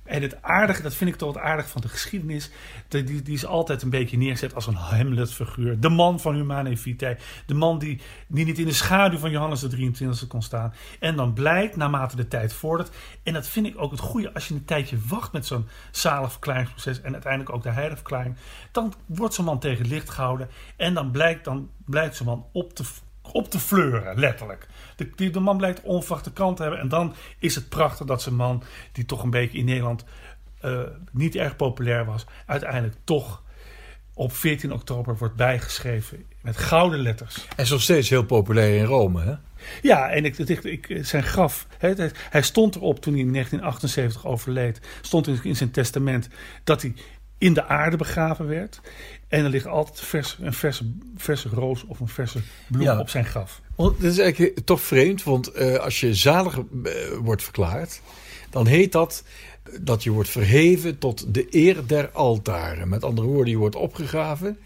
En 0.05 0.21
het 0.21 0.41
aardige, 0.41 0.81
dat 0.81 0.95
vind 0.95 1.09
ik 1.09 1.15
toch 1.15 1.33
het 1.33 1.43
aardige 1.43 1.69
van 1.69 1.81
de 1.81 1.87
geschiedenis, 1.87 2.49
die, 2.87 3.03
die, 3.03 3.33
is 3.33 3.45
altijd 3.45 3.81
een 3.81 3.89
beetje 3.89 4.17
neergezet 4.17 4.55
als 4.55 4.67
een 4.67 4.75
Hamlet-figuur. 4.75 5.79
De 5.79 5.89
man 5.89 6.19
van 6.19 6.35
Humane 6.35 6.77
Vitae, 6.77 7.17
de 7.45 7.53
man 7.53 7.79
die, 7.79 8.01
niet 8.27 8.59
in 8.59 8.65
de 8.65 8.73
schaduw 8.73 9.17
van 9.17 9.31
Johannes 9.31 9.59
de 9.59 9.91
23e 9.93 10.27
kon 10.27 10.41
staan. 10.41 10.73
En 10.99 11.15
dan 11.15 11.33
blijkt, 11.33 11.75
naarmate 11.75 12.15
de 12.15 12.27
tijd 12.27 12.53
vordert, 12.53 12.95
en 13.23 13.33
dat 13.33 13.47
vind 13.47 13.65
ik 13.65 13.73
ook 13.77 13.91
het 13.91 13.99
goede, 13.99 14.33
als 14.33 14.47
je 14.47 14.53
een 14.53 14.65
tijdje 14.65 14.97
wacht 15.07 15.31
met 15.31 15.45
zo'n 15.45 15.67
zalig 15.91 16.31
verklaringsproces 16.31 17.01
en 17.01 17.13
uiteindelijk 17.13 17.55
ook 17.55 17.63
de 17.63 17.69
heiligverklaring, 17.69 18.35
dan 18.71 18.93
wordt 19.05 19.33
zo'n 19.33 19.45
man 19.45 19.59
tegen 19.59 19.77
het 19.77 19.91
licht 19.91 20.09
gehouden 20.09 20.49
en 20.75 20.93
dan 20.93 21.11
blijkt, 21.11 21.45
dan 21.45 21.69
blijkt 21.85 22.15
zo'n 22.15 22.25
man 22.25 22.45
op 22.51 22.73
te 22.73 22.83
op 23.31 23.49
te 23.49 23.59
fleuren, 23.59 24.19
letterlijk. 24.19 24.67
De, 24.95 25.09
die, 25.15 25.29
de 25.29 25.39
man 25.39 25.57
blijkt 25.57 25.81
onverwachte 25.81 26.33
kant 26.33 26.55
te 26.55 26.61
hebben. 26.61 26.81
En 26.81 26.89
dan 26.89 27.13
is 27.39 27.55
het 27.55 27.69
prachtig 27.69 28.05
dat 28.05 28.21
zijn 28.21 28.35
man, 28.35 28.63
die 28.91 29.05
toch 29.05 29.23
een 29.23 29.29
beetje 29.29 29.57
in 29.57 29.65
Nederland 29.65 30.05
uh, 30.65 30.81
niet 31.11 31.35
erg 31.35 31.55
populair 31.55 32.05
was, 32.05 32.25
uiteindelijk 32.45 32.95
toch 33.03 33.43
op 34.13 34.33
14 34.33 34.73
oktober 34.73 35.17
wordt 35.17 35.35
bijgeschreven 35.35 36.25
met 36.41 36.57
gouden 36.57 36.99
letters. 36.99 37.47
En 37.55 37.63
is 37.63 37.69
nog 37.69 37.81
steeds 37.81 38.09
heel 38.09 38.25
populair 38.25 38.77
in 38.77 38.85
Rome, 38.85 39.21
hè? 39.21 39.33
Ja, 39.81 40.09
en 40.09 40.25
ik, 40.25 40.38
ik, 40.38 40.63
ik, 40.63 41.05
zijn 41.05 41.23
graf, 41.23 41.67
hè, 41.77 41.93
hij 42.29 42.41
stond 42.41 42.75
erop 42.75 42.99
toen 42.99 43.13
hij 43.13 43.21
in 43.21 43.31
1978 43.31 44.25
overleed, 44.31 44.79
stond 45.01 45.27
in 45.43 45.55
zijn 45.55 45.71
testament 45.71 46.29
dat 46.63 46.81
hij 46.81 46.93
in 47.38 47.54
de 47.54 47.65
aarde 47.65 47.98
begraven 47.98 48.48
werd. 48.48 48.82
En 49.28 49.43
er 49.43 49.50
ligt 49.50 49.67
altijd 49.67 50.00
vers, 50.00 50.38
een 50.41 50.54
verse, 50.54 50.91
verse 51.17 51.50
roos 51.50 51.84
of 51.84 52.00
een 52.00 52.08
verse 52.08 52.39
bloem 52.67 53.00
op 53.00 53.10
zijn 53.10 53.26
graf. 53.26 53.62
Want 53.76 54.02
dat 54.02 54.12
is 54.12 54.19
eigenlijk 54.19 54.60
toch 54.65 54.82
vreemd, 54.82 55.24
want 55.24 55.58
uh, 55.58 55.76
als 55.76 56.00
je 56.00 56.13
zalig 56.13 56.58
uh, 56.58 56.91
wordt 57.21 57.43
verklaard, 57.43 58.02
dan 58.50 58.67
heet 58.67 58.91
dat 58.91 59.24
dat 59.82 60.04
je 60.04 60.12
wordt 60.12 60.30
verheven 60.30 60.98
tot 60.98 61.34
de 61.34 61.48
eer 61.50 61.88
der 61.88 62.10
altaren. 62.10 62.89
Met 62.89 63.04
andere 63.04 63.28
woorden, 63.28 63.52
je 63.52 63.58
wordt 63.58 63.76
opgegraven 63.76 64.58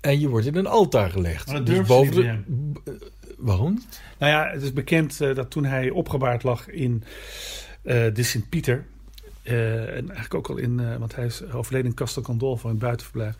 en 0.00 0.20
je 0.20 0.28
wordt 0.28 0.46
in 0.46 0.56
een 0.56 0.66
altaar 0.66 1.10
gelegd. 1.10 1.46
Maar 1.46 1.56
dat 1.56 1.66
dus 1.66 1.86
boven 1.86 2.14
de, 2.14 2.22
uh, 2.22 2.94
waarom? 3.38 3.82
Nou 4.18 4.32
ja, 4.32 4.50
het 4.52 4.62
is 4.62 4.72
bekend 4.72 5.18
dat 5.18 5.50
toen 5.50 5.64
hij 5.64 5.90
opgebaard 5.90 6.42
lag 6.42 6.68
in 6.68 7.04
de 7.82 8.22
Sint-Pieter, 8.22 8.84
uh, 9.44 9.96
en 9.96 10.06
eigenlijk 10.06 10.34
ook 10.34 10.48
al 10.48 10.56
in, 10.56 10.78
uh, 10.80 10.96
want 10.96 11.14
hij 11.14 11.24
is 11.24 11.42
overleden 11.52 11.90
in 11.90 11.96
Castel 11.96 12.22
Gandolfo 12.22 12.68
in 12.68 12.74
het 12.74 12.82
buitenverblijf. 12.82 13.34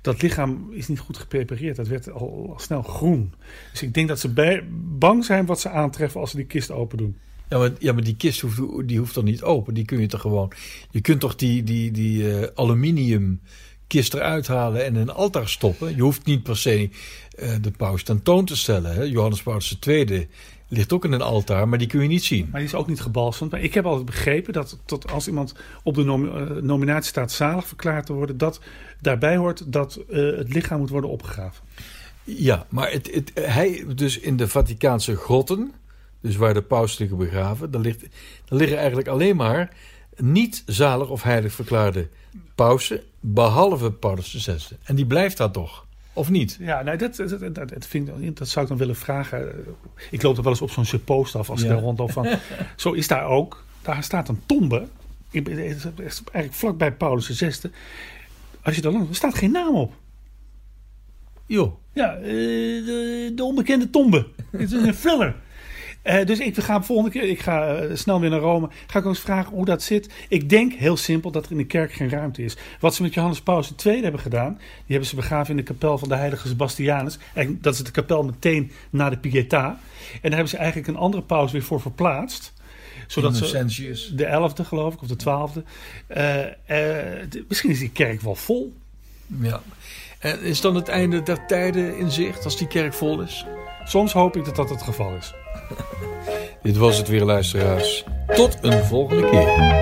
Dat 0.00 0.22
lichaam 0.22 0.68
is 0.70 0.88
niet 0.88 0.98
goed 0.98 1.16
geprepareerd. 1.16 1.76
Dat 1.76 1.88
werd 1.88 2.10
al, 2.10 2.48
al 2.52 2.58
snel 2.58 2.82
groen. 2.82 3.32
Dus 3.70 3.82
ik 3.82 3.94
denk 3.94 4.08
dat 4.08 4.20
ze 4.20 4.62
bang 4.98 5.24
zijn 5.24 5.46
wat 5.46 5.60
ze 5.60 5.68
aantreffen 5.68 6.20
als 6.20 6.30
ze 6.30 6.36
die 6.36 6.46
kist 6.46 6.70
open 6.70 6.98
doen. 6.98 7.16
Ja, 7.48 7.58
maar, 7.58 7.70
ja, 7.78 7.92
maar 7.92 8.04
die 8.04 8.16
kist 8.16 8.40
hoeft, 8.40 8.60
die 8.88 8.98
hoeft 8.98 9.14
dan 9.14 9.24
niet 9.24 9.42
open. 9.42 9.74
Die 9.74 9.84
kun 9.84 10.00
je 10.00 10.06
toch 10.06 10.20
gewoon. 10.20 10.52
Je 10.90 11.00
kunt 11.00 11.20
toch 11.20 11.34
die, 11.34 11.62
die, 11.62 11.90
die 11.90 12.22
uh, 12.22 12.46
aluminium 12.54 13.40
kist 13.86 14.14
eruit 14.14 14.46
halen 14.46 14.84
en 14.84 14.94
in 14.94 15.00
een 15.00 15.10
altaar 15.10 15.48
stoppen. 15.48 15.96
Je 15.96 16.02
hoeft 16.02 16.26
niet 16.26 16.42
per 16.42 16.56
se 16.56 16.90
de 17.60 17.70
paus 17.76 18.02
tentoon 18.02 18.44
te 18.44 18.56
stellen. 18.56 18.94
Hè? 18.94 19.02
Johannes 19.02 19.42
Paulus 19.42 19.78
II 19.86 20.28
ligt 20.72 20.92
ook 20.92 21.04
in 21.04 21.12
een 21.12 21.22
altaar, 21.22 21.68
maar 21.68 21.78
die 21.78 21.86
kun 21.86 22.02
je 22.02 22.08
niet 22.08 22.24
zien. 22.24 22.48
Maar 22.50 22.60
die 22.60 22.68
is 22.68 22.74
ook 22.74 22.86
niet 22.86 23.00
gebalsemd. 23.00 23.50
Maar 23.50 23.60
ik 23.60 23.74
heb 23.74 23.86
altijd 23.86 24.06
begrepen 24.06 24.52
dat 24.52 24.78
tot 24.84 25.10
als 25.10 25.28
iemand 25.28 25.54
op 25.82 25.94
de 25.94 26.04
nom 26.04 26.24
uh, 26.24 26.50
nominatie 26.50 27.08
staat 27.08 27.32
zalig 27.32 27.66
verklaard 27.66 28.06
te 28.06 28.12
worden, 28.12 28.38
dat 28.38 28.60
daarbij 29.00 29.36
hoort 29.36 29.72
dat 29.72 30.00
uh, 30.10 30.36
het 30.36 30.54
lichaam 30.54 30.78
moet 30.78 30.90
worden 30.90 31.10
opgegraven. 31.10 31.64
Ja, 32.24 32.66
maar 32.68 32.90
het, 32.90 33.14
het, 33.14 33.32
hij, 33.34 33.84
dus 33.94 34.18
in 34.18 34.36
de 34.36 34.48
Vaticaanse 34.48 35.16
grotten, 35.16 35.72
dus 36.20 36.36
waar 36.36 36.54
de 36.54 36.62
paus 36.62 36.98
liggen 36.98 37.18
begraven, 37.18 37.70
daar, 37.70 37.80
ligt, 37.80 38.00
daar 38.44 38.58
liggen 38.58 38.78
eigenlijk 38.78 39.08
alleen 39.08 39.36
maar 39.36 39.76
niet 40.16 40.62
zalig 40.66 41.08
of 41.08 41.22
heilig 41.22 41.52
verklaarde 41.52 42.08
pausen, 42.54 43.00
behalve 43.20 43.92
Paulus 43.92 44.36
VI. 44.44 44.76
En 44.82 44.94
die 44.94 45.06
blijft 45.06 45.36
daar 45.36 45.50
toch. 45.50 45.86
Of 46.12 46.30
niet? 46.30 46.56
Ja, 46.60 46.82
nee, 46.82 46.96
dat, 46.96 47.16
dat, 47.16 47.40
dat, 47.40 47.54
dat, 47.54 47.86
vind 47.86 48.08
ik, 48.08 48.36
dat 48.36 48.48
zou 48.48 48.64
ik 48.64 48.68
dan 48.70 48.78
willen 48.78 48.96
vragen. 48.96 49.64
Ik 50.10 50.22
loop 50.22 50.36
er 50.36 50.42
wel 50.42 50.52
eens 50.52 50.62
op 50.62 50.70
zo'n 50.70 50.84
suppost 50.84 51.34
af 51.36 51.50
als 51.50 51.60
ik 51.60 51.66
ja. 51.66 51.72
daar 51.72 51.82
rondloop 51.82 52.12
van. 52.12 52.26
zo 52.76 52.92
is 52.92 53.08
daar 53.08 53.26
ook. 53.26 53.64
Daar 53.82 54.02
staat 54.02 54.28
een 54.28 54.42
tombe. 54.46 54.86
Eigenlijk 55.32 56.52
vlakbij 56.52 56.92
Paulus 56.92 57.26
VI. 57.26 57.70
Als 58.62 58.74
je 58.74 58.80
daar 58.80 58.92
langs, 58.92 59.08
er 59.08 59.14
staat 59.14 59.34
geen 59.34 59.50
naam 59.50 59.74
op. 59.74 59.92
Jo. 61.46 61.80
Ja, 61.92 62.14
de, 62.14 63.32
de 63.34 63.44
onbekende 63.44 63.90
tombe. 63.90 64.26
Het 64.50 64.72
is 64.72 64.72
een 64.72 64.94
filler. 64.94 65.36
Uh, 66.04 66.24
dus 66.24 66.38
ik 66.38 66.58
ga 66.58 66.82
volgende 66.82 67.10
keer, 67.10 67.28
ik 67.28 67.40
ga 67.40 67.82
uh, 67.82 67.96
snel 67.96 68.20
weer 68.20 68.30
naar 68.30 68.40
Rome. 68.40 68.68
Ga 68.86 68.98
ik 68.98 69.04
ook 69.04 69.10
eens 69.10 69.20
vragen 69.20 69.52
hoe 69.52 69.64
dat 69.64 69.82
zit. 69.82 70.08
Ik 70.28 70.48
denk 70.48 70.72
heel 70.72 70.96
simpel 70.96 71.30
dat 71.30 71.44
er 71.44 71.50
in 71.50 71.56
de 71.56 71.66
kerk 71.66 71.92
geen 71.92 72.10
ruimte 72.10 72.44
is. 72.44 72.56
Wat 72.80 72.94
ze 72.94 73.02
met 73.02 73.14
Johannes 73.14 73.40
Paulus 73.40 73.72
II 73.84 74.02
hebben 74.02 74.20
gedaan, 74.20 74.54
die 74.54 74.84
hebben 74.86 75.08
ze 75.08 75.16
begraven 75.16 75.50
in 75.50 75.56
de 75.56 75.62
kapel 75.62 75.98
van 75.98 76.08
de 76.08 76.14
heilige 76.14 76.48
Sebastianus. 76.48 77.18
En 77.34 77.58
dat 77.60 77.74
is 77.74 77.82
de 77.82 77.90
kapel 77.90 78.22
meteen 78.24 78.70
na 78.90 79.10
de 79.10 79.16
Pietà. 79.16 79.50
En 79.50 79.78
daar 80.22 80.30
hebben 80.30 80.48
ze 80.48 80.56
eigenlijk 80.56 80.88
een 80.88 80.96
andere 80.96 81.22
paus 81.22 81.52
weer 81.52 81.62
voor 81.62 81.80
verplaatst 81.80 82.52
zodat 83.06 83.36
ze 83.36 84.14
de 84.14 84.24
elfde 84.24 84.64
geloof 84.64 84.94
ik 84.94 85.02
of 85.02 85.08
de 85.08 85.16
twaalfde. 85.16 85.64
Uh, 86.08 87.44
misschien 87.48 87.70
is 87.70 87.78
die 87.78 87.90
kerk 87.90 88.20
wel 88.20 88.34
vol. 88.34 88.72
Ja. 89.26 89.62
En 90.18 90.40
is 90.40 90.60
dan 90.60 90.74
het 90.74 90.88
einde 90.88 91.22
der 91.22 91.46
tijden 91.46 91.96
in 91.98 92.10
zicht 92.10 92.44
als 92.44 92.56
die 92.56 92.66
kerk 92.66 92.94
vol 92.94 93.20
is? 93.20 93.46
Soms 93.84 94.12
hoop 94.12 94.36
ik 94.36 94.44
dat 94.44 94.56
dat 94.56 94.70
het 94.70 94.82
geval 94.82 95.16
is. 95.16 95.34
Dit 96.62 96.76
was 96.76 96.98
het 96.98 97.08
weer, 97.08 97.24
luisteraars. 97.24 98.04
Tot 98.34 98.58
een 98.60 98.84
volgende 98.84 99.30
keer. 99.30 99.80